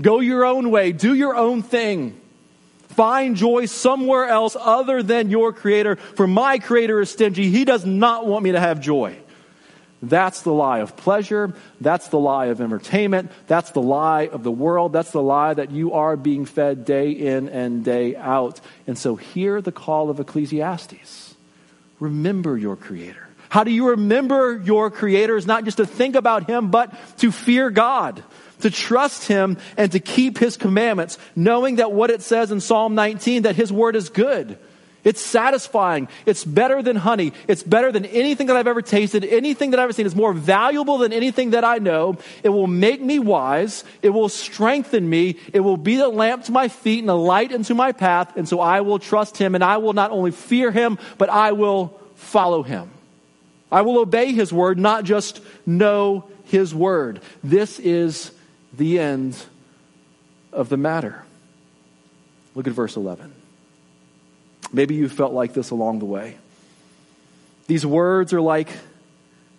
Go 0.00 0.20
your 0.20 0.44
own 0.44 0.70
way. 0.70 0.92
Do 0.92 1.14
your 1.14 1.36
own 1.36 1.62
thing. 1.62 2.18
Find 2.88 3.36
joy 3.36 3.66
somewhere 3.66 4.26
else 4.26 4.56
other 4.58 5.02
than 5.02 5.30
your 5.30 5.52
creator. 5.52 5.96
For 5.96 6.26
my 6.26 6.58
creator 6.58 7.00
is 7.00 7.10
stingy. 7.10 7.50
He 7.50 7.64
does 7.64 7.84
not 7.84 8.26
want 8.26 8.44
me 8.44 8.52
to 8.52 8.60
have 8.60 8.80
joy. 8.80 9.16
That's 10.02 10.42
the 10.42 10.52
lie 10.52 10.78
of 10.78 10.96
pleasure. 10.96 11.52
That's 11.80 12.08
the 12.08 12.18
lie 12.18 12.46
of 12.46 12.60
entertainment. 12.60 13.32
That's 13.48 13.70
the 13.72 13.82
lie 13.82 14.28
of 14.28 14.44
the 14.44 14.52
world. 14.52 14.92
That's 14.92 15.10
the 15.10 15.22
lie 15.22 15.54
that 15.54 15.72
you 15.72 15.92
are 15.92 16.16
being 16.16 16.44
fed 16.44 16.84
day 16.84 17.10
in 17.10 17.48
and 17.48 17.84
day 17.84 18.14
out. 18.14 18.60
And 18.86 18.96
so 18.96 19.16
hear 19.16 19.60
the 19.60 19.72
call 19.72 20.08
of 20.08 20.20
Ecclesiastes. 20.20 21.34
Remember 21.98 22.56
your 22.56 22.76
Creator. 22.76 23.26
How 23.48 23.64
do 23.64 23.72
you 23.72 23.90
remember 23.90 24.60
your 24.64 24.90
Creator? 24.90 25.36
Is 25.36 25.46
not 25.46 25.64
just 25.64 25.78
to 25.78 25.86
think 25.86 26.14
about 26.14 26.48
Him, 26.48 26.70
but 26.70 26.94
to 27.18 27.32
fear 27.32 27.70
God, 27.70 28.22
to 28.60 28.70
trust 28.70 29.26
Him, 29.26 29.58
and 29.76 29.90
to 29.92 29.98
keep 29.98 30.38
His 30.38 30.56
commandments, 30.56 31.18
knowing 31.34 31.76
that 31.76 31.90
what 31.90 32.10
it 32.10 32.22
says 32.22 32.52
in 32.52 32.60
Psalm 32.60 32.94
19, 32.94 33.42
that 33.42 33.56
His 33.56 33.72
word 33.72 33.96
is 33.96 34.10
good 34.10 34.58
it's 35.04 35.20
satisfying. 35.20 36.08
It's 36.26 36.44
better 36.44 36.82
than 36.82 36.96
honey. 36.96 37.32
It's 37.46 37.62
better 37.62 37.92
than 37.92 38.04
anything 38.06 38.48
that 38.48 38.56
I've 38.56 38.66
ever 38.66 38.82
tasted, 38.82 39.24
anything 39.24 39.70
that 39.70 39.80
I've 39.80 39.84
ever 39.84 39.92
seen. 39.92 40.06
It's 40.06 40.14
more 40.14 40.32
valuable 40.32 40.98
than 40.98 41.12
anything 41.12 41.50
that 41.50 41.64
I 41.64 41.78
know. 41.78 42.18
It 42.42 42.48
will 42.48 42.66
make 42.66 43.00
me 43.00 43.18
wise. 43.18 43.84
It 44.02 44.10
will 44.10 44.28
strengthen 44.28 45.08
me. 45.08 45.38
It 45.52 45.60
will 45.60 45.76
be 45.76 45.96
the 45.96 46.08
lamp 46.08 46.44
to 46.44 46.52
my 46.52 46.68
feet 46.68 47.00
and 47.00 47.10
a 47.10 47.14
light 47.14 47.52
into 47.52 47.74
my 47.74 47.92
path. 47.92 48.36
And 48.36 48.48
so 48.48 48.60
I 48.60 48.80
will 48.80 48.98
trust 48.98 49.36
him 49.36 49.54
and 49.54 49.62
I 49.62 49.76
will 49.76 49.92
not 49.92 50.10
only 50.10 50.32
fear 50.32 50.70
him, 50.70 50.98
but 51.16 51.30
I 51.30 51.52
will 51.52 51.98
follow 52.16 52.62
him. 52.62 52.90
I 53.70 53.82
will 53.82 53.98
obey 53.98 54.32
his 54.32 54.52
word, 54.52 54.78
not 54.78 55.04
just 55.04 55.40
know 55.64 56.28
his 56.44 56.74
word. 56.74 57.20
This 57.44 57.78
is 57.78 58.32
the 58.76 58.98
end 58.98 59.36
of 60.52 60.68
the 60.68 60.76
matter. 60.76 61.24
Look 62.54 62.66
at 62.66 62.72
verse 62.72 62.96
11. 62.96 63.37
Maybe 64.72 64.94
you 64.94 65.08
felt 65.08 65.32
like 65.32 65.54
this 65.54 65.70
along 65.70 66.00
the 66.00 66.04
way. 66.04 66.36
These 67.66 67.84
words 67.84 68.32
are 68.32 68.40
like 68.40 68.68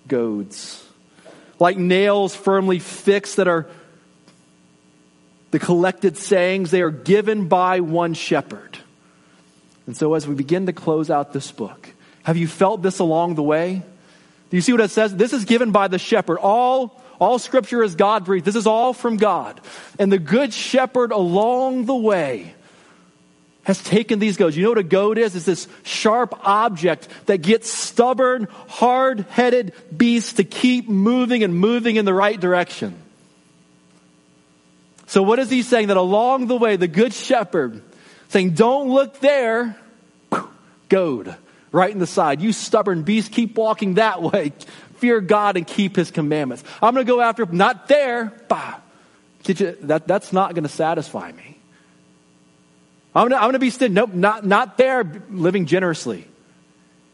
goads, 0.08 0.86
like 1.60 1.78
nails 1.78 2.36
firmly 2.36 2.80
fixed 2.80 3.38
that 3.38 3.48
are 3.48 3.68
the 5.52 5.60
collected 5.60 6.18
sayings. 6.18 6.72
They 6.72 6.82
are 6.82 6.92
given 6.92 7.48
by 7.48 7.80
one 7.80 8.14
shepherd. 8.14 8.78
And 9.86 9.98
so, 9.98 10.14
as 10.14 10.28
we 10.28 10.36
begin 10.36 10.68
to 10.68 10.74
close 10.74 11.10
out 11.10 11.34
this 11.34 11.52
book, 11.52 11.90
have 12.24 12.38
you 12.38 12.48
felt 12.48 12.82
this 12.82 13.00
along 13.00 13.36
the 13.36 13.44
way? 13.44 13.82
Do 14.50 14.58
you 14.58 14.62
see 14.62 14.72
what 14.72 14.82
it 14.82 14.92
says? 14.92 15.16
This 15.16 15.34
is 15.34 15.46
given 15.46 15.72
by 15.72 15.88
the 15.88 16.00
shepherd. 16.00 16.40
All, 16.40 17.02
all 17.20 17.38
scripture 17.40 17.84
is 17.84 17.96
God 17.96 18.26
breathed. 18.26 18.46
This 18.46 18.56
is 18.56 18.68
all 18.68 18.94
from 18.94 19.18
God. 19.18 19.62
And 20.00 20.12
the 20.12 20.20
good 20.20 20.54
shepherd 20.54 21.12
along 21.12 21.86
the 21.86 21.96
way 21.96 22.56
has 23.64 23.82
taken 23.84 24.20
these 24.20 24.38
goads. 24.38 24.58
You 24.58 24.64
know 24.64 24.70
what 24.70 24.78
a 24.78 24.84
goad 24.84 25.18
is? 25.18 25.36
It's 25.36 25.46
this 25.46 25.68
sharp 25.84 26.34
object 26.46 27.08
that 27.28 27.42
gets 27.42 27.70
stubborn, 27.70 28.48
hard 28.68 29.22
headed 29.30 29.74
beasts 29.96 30.34
to 30.34 30.44
keep 30.44 30.90
moving 30.90 31.44
and 31.44 31.54
moving 31.54 31.96
in 31.96 32.06
the 32.06 32.14
right 32.14 32.40
direction. 32.40 32.96
So, 35.08 35.24
what 35.24 35.40
is 35.40 35.50
he 35.50 35.64
saying? 35.64 35.88
That 35.88 35.98
along 35.98 36.48
the 36.48 36.56
way, 36.56 36.76
the 36.76 36.88
good 36.88 37.14
shepherd 37.14 37.82
saying, 38.30 38.52
Don't 38.52 38.90
look 38.90 39.20
there, 39.20 39.76
goad 40.90 41.36
right 41.72 41.92
in 41.92 42.00
the 42.00 42.08
side. 42.08 42.42
You 42.42 42.54
stubborn 42.54 43.04
beast, 43.04 43.32
keep 43.32 43.56
walking 43.58 43.96
that 43.96 44.22
way. 44.34 44.54
Fear 44.98 45.22
God 45.22 45.58
and 45.58 45.66
keep 45.66 45.96
his 45.96 46.12
commandments. 46.12 46.64
I'm 46.82 46.94
going 46.94 47.06
to 47.06 47.12
go 47.12 47.22
after, 47.22 47.46
not 47.46 47.88
there, 47.88 48.34
bah. 48.48 48.80
That, 49.46 50.08
that's 50.08 50.34
not 50.34 50.54
going 50.54 50.64
to 50.64 50.70
satisfy 50.70 51.32
me. 51.32 51.59
I'm 53.24 53.30
going 53.30 53.54
to 53.54 53.60
be 53.60 53.70
stingy. 53.70 53.94
Nope, 53.94 54.14
not, 54.14 54.46
not 54.46 54.78
there, 54.78 55.04
living 55.30 55.66
generously. 55.66 56.26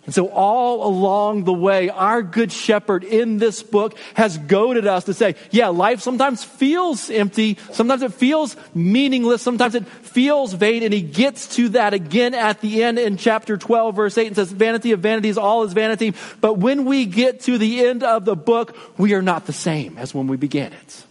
And 0.05 0.13
so 0.13 0.27
all 0.27 0.87
along 0.87 1.45
the 1.45 1.53
way, 1.53 1.89
our 1.89 2.21
good 2.21 2.51
shepherd 2.51 3.03
in 3.03 3.39
this 3.39 3.63
book 3.63 3.97
has 4.13 4.37
goaded 4.37 4.85
us 4.85 5.05
to 5.05 5.15
say, 5.15 5.33
yeah, 5.49 5.69
life 5.69 5.99
sometimes 5.99 6.43
feels 6.43 7.09
empty. 7.09 7.57
Sometimes 7.71 8.03
it 8.03 8.13
feels 8.13 8.55
meaningless. 8.75 9.41
Sometimes 9.41 9.73
it 9.73 9.87
feels 9.87 10.53
vain. 10.53 10.83
And 10.83 10.93
he 10.93 11.01
gets 11.01 11.55
to 11.55 11.69
that 11.69 11.95
again 11.95 12.35
at 12.35 12.61
the 12.61 12.83
end 12.83 12.99
in 12.99 13.17
chapter 13.17 13.57
12, 13.57 13.95
verse 13.95 14.17
8 14.17 14.27
and 14.27 14.35
says, 14.35 14.51
vanity 14.51 14.91
of 14.91 14.99
vanities, 14.99 15.39
all 15.39 15.63
is 15.63 15.73
vanity. 15.73 16.13
But 16.39 16.59
when 16.59 16.85
we 16.85 17.07
get 17.07 17.39
to 17.41 17.57
the 17.57 17.83
end 17.83 18.03
of 18.03 18.25
the 18.25 18.35
book, 18.35 18.77
we 18.99 19.15
are 19.15 19.23
not 19.23 19.47
the 19.47 19.53
same 19.53 19.97
as 19.97 20.13
when 20.13 20.27
we 20.27 20.37
began 20.37 20.71
it. 20.71 21.03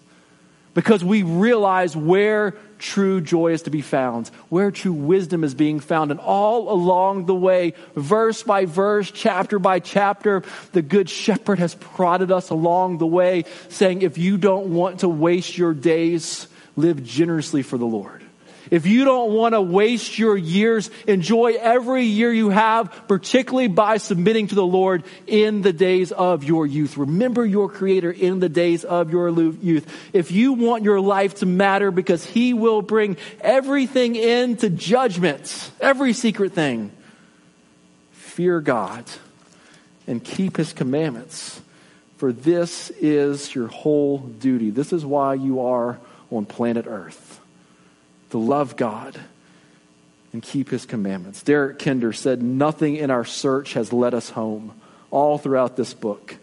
Because 0.73 1.05
we 1.05 1.25
realize 1.25 1.97
where 1.97 2.55
true 2.85 3.21
joy 3.21 3.53
is 3.53 3.63
to 3.63 3.71
be 3.71 3.81
found, 3.81 4.29
where 4.51 4.71
true 4.71 4.93
wisdom 4.93 5.43
is 5.43 5.55
being 5.55 5.81
found. 5.81 6.11
And 6.11 6.21
all 6.21 6.71
along 6.71 7.25
the 7.25 7.35
way, 7.35 7.73
verse 7.97 8.43
by 8.43 8.67
verse, 8.67 9.11
chapter 9.11 9.59
by 9.59 9.81
chapter, 9.81 10.43
the 10.73 10.83
Good 10.83 11.09
Shepherd 11.09 11.59
has 11.59 11.75
prodded 11.75 12.31
us 12.31 12.51
along 12.51 12.99
the 12.99 13.07
way, 13.07 13.45
saying, 13.71 14.03
if 14.03 14.19
you 14.19 14.37
don't 14.37 14.75
want 14.75 15.01
to 15.01 15.09
waste 15.09 15.57
your 15.57 15.73
days, 15.73 16.47
live 16.77 17.03
generously 17.03 17.63
for 17.63 17.79
the 17.79 17.87
Lord. 17.87 18.24
If 18.75 18.87
you 18.87 19.05
don't 19.05 19.31
want 19.31 19.55
to 19.55 19.61
waste 19.61 20.19
your 20.19 20.37
years, 20.37 20.91
enjoy 21.07 21.53
every 21.61 22.07
year 22.07 22.33
you 22.33 22.51
have, 22.51 23.07
particularly 23.07 23.69
by 23.69 23.99
submitting 23.99 24.49
to 24.49 24.57
the 24.57 24.67
Lord 24.67 25.05
in 25.29 25.63
the 25.63 25.73
days 25.73 26.11
of 26.11 26.43
your 26.43 26.67
youth. 26.67 26.97
Remember 26.97 27.47
your 27.47 27.69
Creator 27.69 28.11
in 28.11 28.41
the 28.41 28.49
days 28.49 28.83
of 28.83 29.13
your 29.13 29.29
youth. 29.29 29.87
If 30.13 30.33
you 30.33 30.55
want 30.55 30.83
your 30.83 31.01
life 31.01 31.37
to 31.37 31.47
matter 31.47 31.93
because 31.93 32.27
He 32.27 32.53
will 32.53 32.83
bring 32.83 33.17
everything 33.41 34.17
into 34.17 34.71
judgment, 34.71 35.71
every 35.81 36.13
secret 36.13 36.53
thing, 36.53 36.91
fear 38.11 38.61
God 38.61 39.05
and 40.09 40.25
keep 40.25 40.57
His 40.57 40.73
commandments. 40.73 41.61
For 42.17 42.33
this 42.33 42.91
is 42.91 43.55
your 43.55 43.69
whole 43.69 44.19
duty. 44.19 44.71
This 44.71 44.93
is 44.93 45.07
why 45.07 45.35
you 45.35 45.61
are 45.61 46.01
on 46.33 46.45
planet 46.45 46.87
Earth 46.89 47.41
to 48.35 48.39
love 48.39 48.75
God 48.75 49.17
and 50.33 50.43
keep 50.43 50.69
his 50.69 50.87
commandments. 50.87 51.41
Derek 51.45 51.79
Kidner 51.79 52.13
said, 52.13 52.43
Nothing 52.43 52.97
in 52.97 53.13
our 53.13 53.25
search 53.25 53.75
has 53.75 53.93
led 53.93 54.13
us 54.13 54.29
home, 54.29 54.73
all 55.13 55.39
throughout 55.39 55.77
this 55.77 55.95
book. 55.95 56.35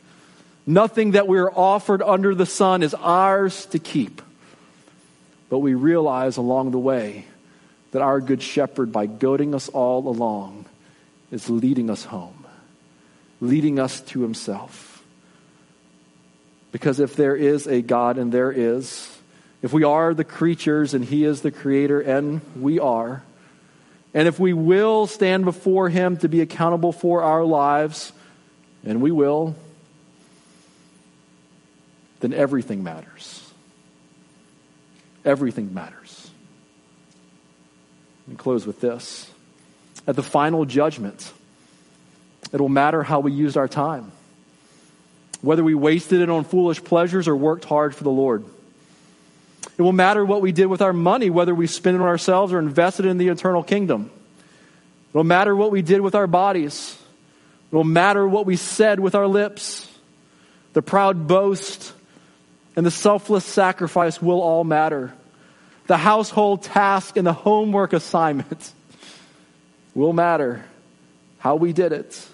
Nothing 0.66 1.12
that 1.12 1.28
we're 1.28 1.52
offered 1.52 2.02
under 2.02 2.34
the 2.34 2.46
sun 2.46 2.82
is 2.82 2.94
ours 2.94 3.66
to 3.68 3.80
keep. 3.80 4.22
But 5.50 5.60
we 5.60 5.74
realize 5.74 6.38
along 6.38 6.72
the 6.72 6.80
way 6.80 7.26
that 7.92 8.02
our 8.02 8.22
good 8.22 8.42
shepherd, 8.42 8.94
by 8.94 9.06
goading 9.06 9.54
us 9.54 9.68
all 9.68 10.08
along, 10.08 10.68
is 11.30 11.50
leading 11.50 11.90
us 11.90 12.06
home, 12.06 12.46
leading 13.42 13.80
us 13.80 14.00
to 14.00 14.22
himself. 14.22 15.04
Because 16.72 17.02
if 17.02 17.18
there 17.18 17.36
is 17.36 17.68
a 17.68 17.82
God, 17.82 18.18
and 18.18 18.32
there 18.32 18.50
is, 18.50 19.11
if 19.62 19.74
we 19.74 19.84
are 19.84 20.14
the 20.14 20.24
creatures 20.24 20.94
and 20.94 21.06
He 21.06 21.24
is 21.24 21.42
the 21.42 21.52
creator, 21.52 22.00
and 22.00 22.42
we 22.60 22.80
are, 22.80 23.24
and 24.14 24.28
if 24.28 24.40
we 24.40 24.54
will 24.54 25.08
stand 25.08 25.46
before 25.46 25.90
Him 25.90 26.18
to 26.18 26.28
be 26.28 26.42
accountable 26.42 26.92
for 26.92 27.22
our 27.22 27.44
lives, 27.44 28.12
and 28.84 29.02
we 29.02 29.12
will, 29.12 29.56
then 32.20 32.34
everything 32.34 32.84
matters. 32.84 33.52
Everything 35.24 35.74
matters. 35.74 36.30
And 38.28 38.38
close 38.38 38.66
with 38.66 38.82
this. 38.82 39.30
At 40.08 40.16
the 40.16 40.24
final 40.24 40.66
judgment, 40.66 41.32
it 42.52 42.60
will 42.60 42.70
matter 42.70 43.04
how 43.04 43.20
we 43.20 43.32
used 43.32 43.56
our 43.56 43.68
time, 43.68 44.12
whether 45.42 45.64
we 45.64 45.76
wasted 45.76 46.22
it 46.22 46.30
on 46.30 46.44
foolish 46.44 46.84
pleasures 46.84 47.28
or 47.28 47.36
worked 47.36 47.66
hard 47.66 47.96
for 47.96 48.04
the 48.04 48.10
Lord. 48.10 48.44
It 49.78 49.82
will 49.82 49.94
matter 49.94 50.24
what 50.24 50.42
we 50.42 50.52
did 50.52 50.68
with 50.68 50.82
our 50.82 50.94
money, 50.94 51.30
whether 51.30 51.56
we 51.56 51.68
spent 51.68 51.96
it 51.96 52.02
on 52.02 52.08
ourselves 52.08 52.54
or 52.54 52.60
invested 52.60 53.06
in 53.06 53.18
the 53.18 53.30
eternal 53.30 53.64
kingdom. 53.64 54.12
It 55.10 55.18
will 55.18 55.24
matter 55.24 55.56
what 55.56 55.72
we 55.72 55.82
did 55.82 56.02
with 56.02 56.16
our 56.16 56.28
bodies. 56.28 56.98
It 57.72 57.76
will 57.76 57.84
matter 57.84 58.28
what 58.28 58.46
we 58.46 58.56
said 58.56 59.00
with 59.00 59.16
our 59.16 59.28
lips. 59.28 59.88
The 60.74 60.82
proud 60.82 61.28
boast 61.28 61.94
and 62.76 62.86
the 62.86 62.92
selfless 62.92 63.46
sacrifice 63.46 64.22
will 64.22 64.42
all 64.42 64.64
matter. 64.64 65.14
The 65.88 65.98
household 65.98 66.64
task 66.64 67.18
and 67.18 67.28
the 67.28 67.34
homework 67.34 67.94
assignment 67.94 68.72
will 69.96 70.14
matter. 70.14 70.64
How 71.40 71.56
we 71.56 71.74
did 71.74 71.92
it. 71.92 72.28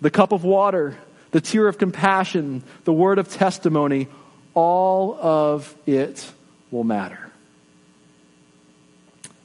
The 0.00 0.10
cup 0.10 0.32
of 0.32 0.44
water, 0.44 0.96
the 1.30 1.40
tear 1.40 1.68
of 1.68 1.78
compassion, 1.78 2.62
the 2.84 2.92
word 2.92 3.18
of 3.18 3.28
testimony 3.28 4.08
all 4.54 5.14
of 5.14 5.74
it 5.86 6.30
will 6.70 6.84
matter. 6.84 7.30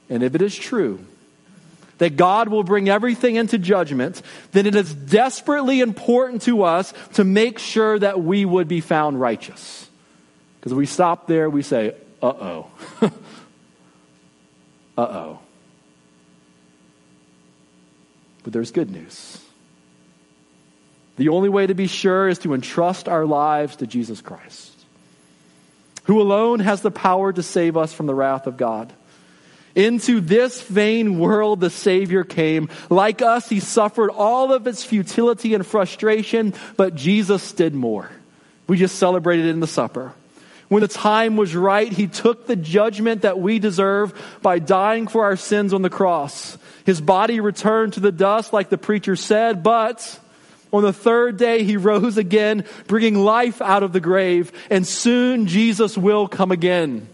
And 0.10 0.24
if 0.24 0.36
it 0.36 0.41
is 0.41 0.56
true 0.56 1.00
that 1.98 2.15
God 2.15 2.50
will 2.50 2.63
bring 2.63 2.89
everything 2.89 3.36
into 3.36 3.58
judgment, 3.58 4.22
then 4.52 4.65
it 4.65 4.76
is 4.76 4.93
desperately 4.93 5.82
important 5.82 6.43
to 6.43 6.63
us 6.63 6.93
to 7.13 7.24
make 7.24 7.60
sure 7.60 7.98
that 7.98 8.22
we 8.22 8.46
would 8.46 8.67
be 8.67 8.82
found 8.82 9.20
righteous. 9.20 9.89
Because 10.60 10.74
we 10.74 10.86
stop 10.86 11.28
there, 11.28 11.50
we 11.50 11.63
say, 11.63 11.96
uh 12.22 12.28
oh. 12.28 12.67
uh 13.02 13.10
oh. 14.98 15.39
But 18.43 18.54
there's 18.54 18.72
good 18.72 18.91
news. 18.91 19.43
The 21.17 21.30
only 21.30 21.50
way 21.50 21.65
to 21.65 21.74
be 21.74 21.88
sure 21.88 22.30
is 22.30 22.39
to 22.39 22.54
entrust 22.54 23.10
our 23.10 23.26
lives 23.26 23.78
to 23.78 23.88
Jesus 23.88 24.22
Christ 24.22 24.76
who 26.08 26.22
alone 26.22 26.60
has 26.60 26.82
the 26.82 26.91
power 26.91 27.32
to 27.32 27.43
save 27.43 27.78
us 27.78 27.93
from 27.93 28.08
the 28.08 28.15
wrath 28.15 28.48
of 28.48 28.58
God. 28.58 28.91
Into 29.76 30.22
this 30.22 30.62
vain 30.63 31.20
world 31.20 31.60
the 31.60 31.70
Savior 31.70 32.24
came. 32.24 32.70
Like 32.89 33.22
us, 33.22 33.48
he 33.48 33.60
suffered 33.60 34.10
all 34.10 34.52
of 34.52 34.65
its 34.65 34.84
futility 34.84 35.54
and 35.54 35.65
frustration, 35.65 36.56
but 36.78 36.96
Jesus 36.96 37.52
did 37.52 37.76
more. 37.76 38.10
We 38.65 38.78
just 38.78 38.98
celebrated 38.98 39.46
in 39.46 39.60
the 39.60 39.67
supper. 39.67 40.13
When 40.70 40.82
the 40.82 40.88
time 40.88 41.38
was 41.38 41.56
right, 41.56 41.91
he 41.91 42.08
took 42.08 42.48
the 42.48 42.56
judgment 42.56 43.22
that 43.22 43.39
we 43.39 43.60
deserve 43.60 44.13
by 44.41 44.60
dying 44.60 45.08
for 45.08 45.26
our 45.26 45.38
sins 45.38 45.74
on 45.74 45.82
the 45.82 45.89
cross. 45.89 46.58
His 46.86 47.00
body 47.00 47.39
returned 47.39 47.93
to 47.93 48.00
the 48.00 48.12
dust, 48.12 48.52
like 48.52 48.70
the 48.70 48.78
preacher 48.78 49.15
said, 49.15 49.62
but 49.63 50.20
on 50.71 50.84
the 50.84 50.93
third 50.93 51.38
day, 51.38 51.63
he 51.63 51.77
rose 51.77 52.17
again, 52.17 52.65
bringing 52.88 53.15
life 53.15 53.62
out 53.62 53.84
of 53.84 53.93
the 53.93 53.99
grave, 53.99 54.51
and 54.69 54.86
soon 54.86 55.47
Jesus 55.47 55.97
will 55.97 56.27
come 56.27 56.51
again. 56.51 57.08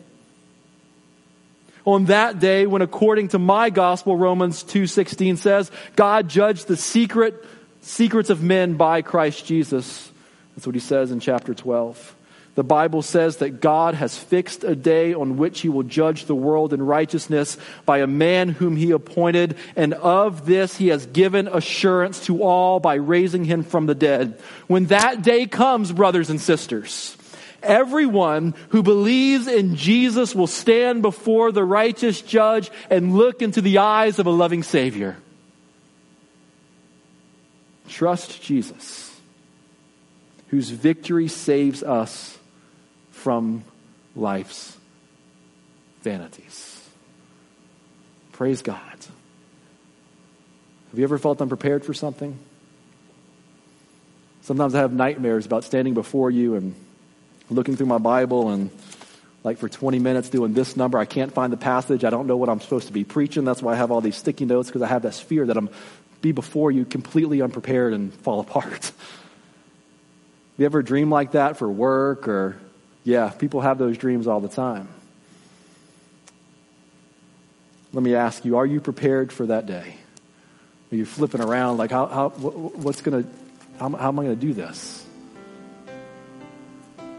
On 1.85 2.05
that 2.05 2.39
day, 2.39 2.65
when 2.65 2.81
according 2.81 3.29
to 3.29 3.39
my 3.39 3.69
gospel, 3.69 4.15
Romans 4.15 4.63
2.16 4.63 5.37
says, 5.37 5.71
God 5.95 6.29
judged 6.29 6.67
the 6.67 6.77
secret, 6.77 7.45
secrets 7.81 8.29
of 8.29 8.41
men 8.41 8.75
by 8.75 9.01
Christ 9.01 9.45
Jesus. 9.45 10.11
That's 10.55 10.65
what 10.65 10.75
he 10.75 10.81
says 10.81 11.11
in 11.11 11.19
chapter 11.19 11.53
12. 11.53 12.15
The 12.55 12.63
Bible 12.63 13.01
says 13.01 13.37
that 13.37 13.61
God 13.61 13.95
has 13.95 14.15
fixed 14.15 14.63
a 14.63 14.75
day 14.75 15.15
on 15.15 15.37
which 15.37 15.61
he 15.61 15.69
will 15.69 15.81
judge 15.81 16.25
the 16.25 16.35
world 16.35 16.71
in 16.71 16.83
righteousness 16.83 17.57
by 17.83 17.99
a 17.99 18.07
man 18.07 18.49
whom 18.49 18.75
he 18.75 18.91
appointed, 18.91 19.57
and 19.75 19.95
of 19.95 20.45
this 20.45 20.77
he 20.77 20.89
has 20.89 21.07
given 21.07 21.47
assurance 21.47 22.23
to 22.27 22.43
all 22.43 22.79
by 22.79 22.95
raising 22.95 23.43
him 23.43 23.63
from 23.63 23.87
the 23.87 23.95
dead. 23.95 24.39
When 24.67 24.85
that 24.87 25.23
day 25.23 25.47
comes, 25.47 25.91
brothers 25.91 26.29
and 26.29 26.39
sisters, 26.39 27.17
everyone 27.63 28.53
who 28.69 28.83
believes 28.83 29.47
in 29.47 29.75
Jesus 29.75 30.35
will 30.35 30.45
stand 30.45 31.01
before 31.01 31.51
the 31.51 31.65
righteous 31.65 32.21
judge 32.21 32.69
and 32.91 33.15
look 33.15 33.41
into 33.41 33.61
the 33.61 33.79
eyes 33.79 34.19
of 34.19 34.27
a 34.27 34.31
loving 34.31 34.61
Savior. 34.61 35.17
Trust 37.89 38.43
Jesus, 38.43 39.19
whose 40.49 40.69
victory 40.69 41.27
saves 41.27 41.81
us 41.81 42.37
from 43.23 43.63
life's 44.17 44.77
vanities. 46.01 46.85
Praise 48.33 48.61
God. 48.61 48.79
Have 50.89 50.99
you 50.99 51.05
ever 51.05 51.17
felt 51.17 51.41
unprepared 51.41 51.85
for 51.85 51.93
something? 51.93 52.37
Sometimes 54.41 54.75
I 54.75 54.79
have 54.79 54.91
nightmares 54.91 55.45
about 55.45 55.63
standing 55.63 55.93
before 55.93 56.29
you 56.29 56.55
and 56.55 56.75
looking 57.49 57.77
through 57.77 57.85
my 57.85 57.97
Bible 57.97 58.49
and 58.49 58.69
like 59.45 59.57
for 59.57 59.69
20 59.69 59.99
minutes 59.99 60.27
doing 60.27 60.53
this 60.53 60.75
number. 60.75 60.97
I 60.97 61.05
can't 61.05 61.31
find 61.33 61.53
the 61.53 61.57
passage. 61.57 62.03
I 62.03 62.09
don't 62.09 62.27
know 62.27 62.35
what 62.35 62.49
I'm 62.49 62.59
supposed 62.59 62.87
to 62.87 62.93
be 62.93 63.05
preaching. 63.05 63.45
That's 63.45 63.61
why 63.61 63.71
I 63.71 63.75
have 63.77 63.89
all 63.89 64.01
these 64.01 64.17
sticky 64.17 64.43
notes 64.43 64.67
because 64.67 64.81
I 64.81 64.87
have 64.87 65.01
this 65.01 65.21
fear 65.21 65.45
that 65.45 65.55
I'm 65.55 65.69
be 66.21 66.33
before 66.33 66.71
you 66.71 66.83
completely 66.83 67.41
unprepared 67.41 67.93
and 67.93 68.13
fall 68.13 68.39
apart. 68.41 68.83
Have 68.83 68.93
you 70.57 70.65
ever 70.65 70.81
dream 70.81 71.09
like 71.09 71.31
that 71.31 71.55
for 71.55 71.69
work 71.69 72.27
or 72.27 72.57
yeah, 73.03 73.29
people 73.29 73.61
have 73.61 73.77
those 73.77 73.97
dreams 73.97 74.27
all 74.27 74.39
the 74.39 74.47
time. 74.47 74.87
Let 77.91 78.01
me 78.01 78.15
ask 78.15 78.43
you, 78.43 78.57
are 78.57 78.65
you 78.65 78.79
prepared 78.79 79.31
for 79.31 79.45
that 79.47 79.65
day? 79.65 79.95
Are 80.91 80.95
you 80.95 81.05
flipping 81.05 81.41
around 81.41 81.77
like, 81.77 81.91
how, 81.91 82.07
how, 82.07 82.29
what's 82.29 83.01
going 83.01 83.23
to, 83.23 83.29
how, 83.79 83.89
how 83.89 84.07
am 84.07 84.19
I 84.19 84.23
going 84.23 84.35
to 84.35 84.41
do 84.41 84.53
this? 84.53 85.05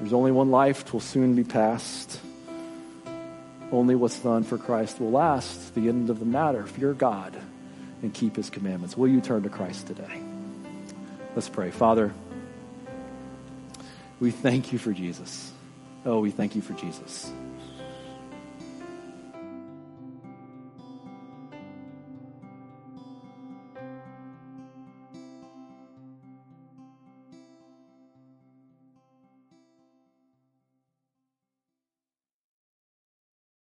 There's 0.01 0.13
only 0.13 0.33
one 0.33 0.51
life, 0.51 0.83
It 0.87 0.93
will 0.93 1.01
soon 1.01 1.35
be 1.35 1.45
past. 1.45 2.21
Only 3.71 3.95
what's 3.95 4.19
done 4.19 4.45
for 4.45 4.59
Christ 4.59 5.01
will 5.01 5.13
last. 5.13 5.75
The 5.75 5.89
end 5.89 6.11
of 6.11 6.19
the 6.19 6.25
matter. 6.25 6.65
Fear 6.67 6.95
God 6.95 7.37
and 8.03 8.13
keep 8.13 8.37
his 8.37 8.51
commandments. 8.51 8.97
Will 8.97 9.09
you 9.09 9.21
turn 9.21 9.45
to 9.45 9.49
Christ 9.49 9.87
today? 9.87 10.21
Let's 11.35 11.49
pray. 11.49 11.71
Father, 11.71 12.13
we 14.21 14.31
thank 14.31 14.73
you 14.73 14.79
for 14.79 14.93
Jesus. 14.93 15.54
Oh, 16.07 16.21
we 16.21 16.31
thank 16.31 16.55
you 16.55 16.61
for 16.63 16.75
Jesus. 16.75 17.33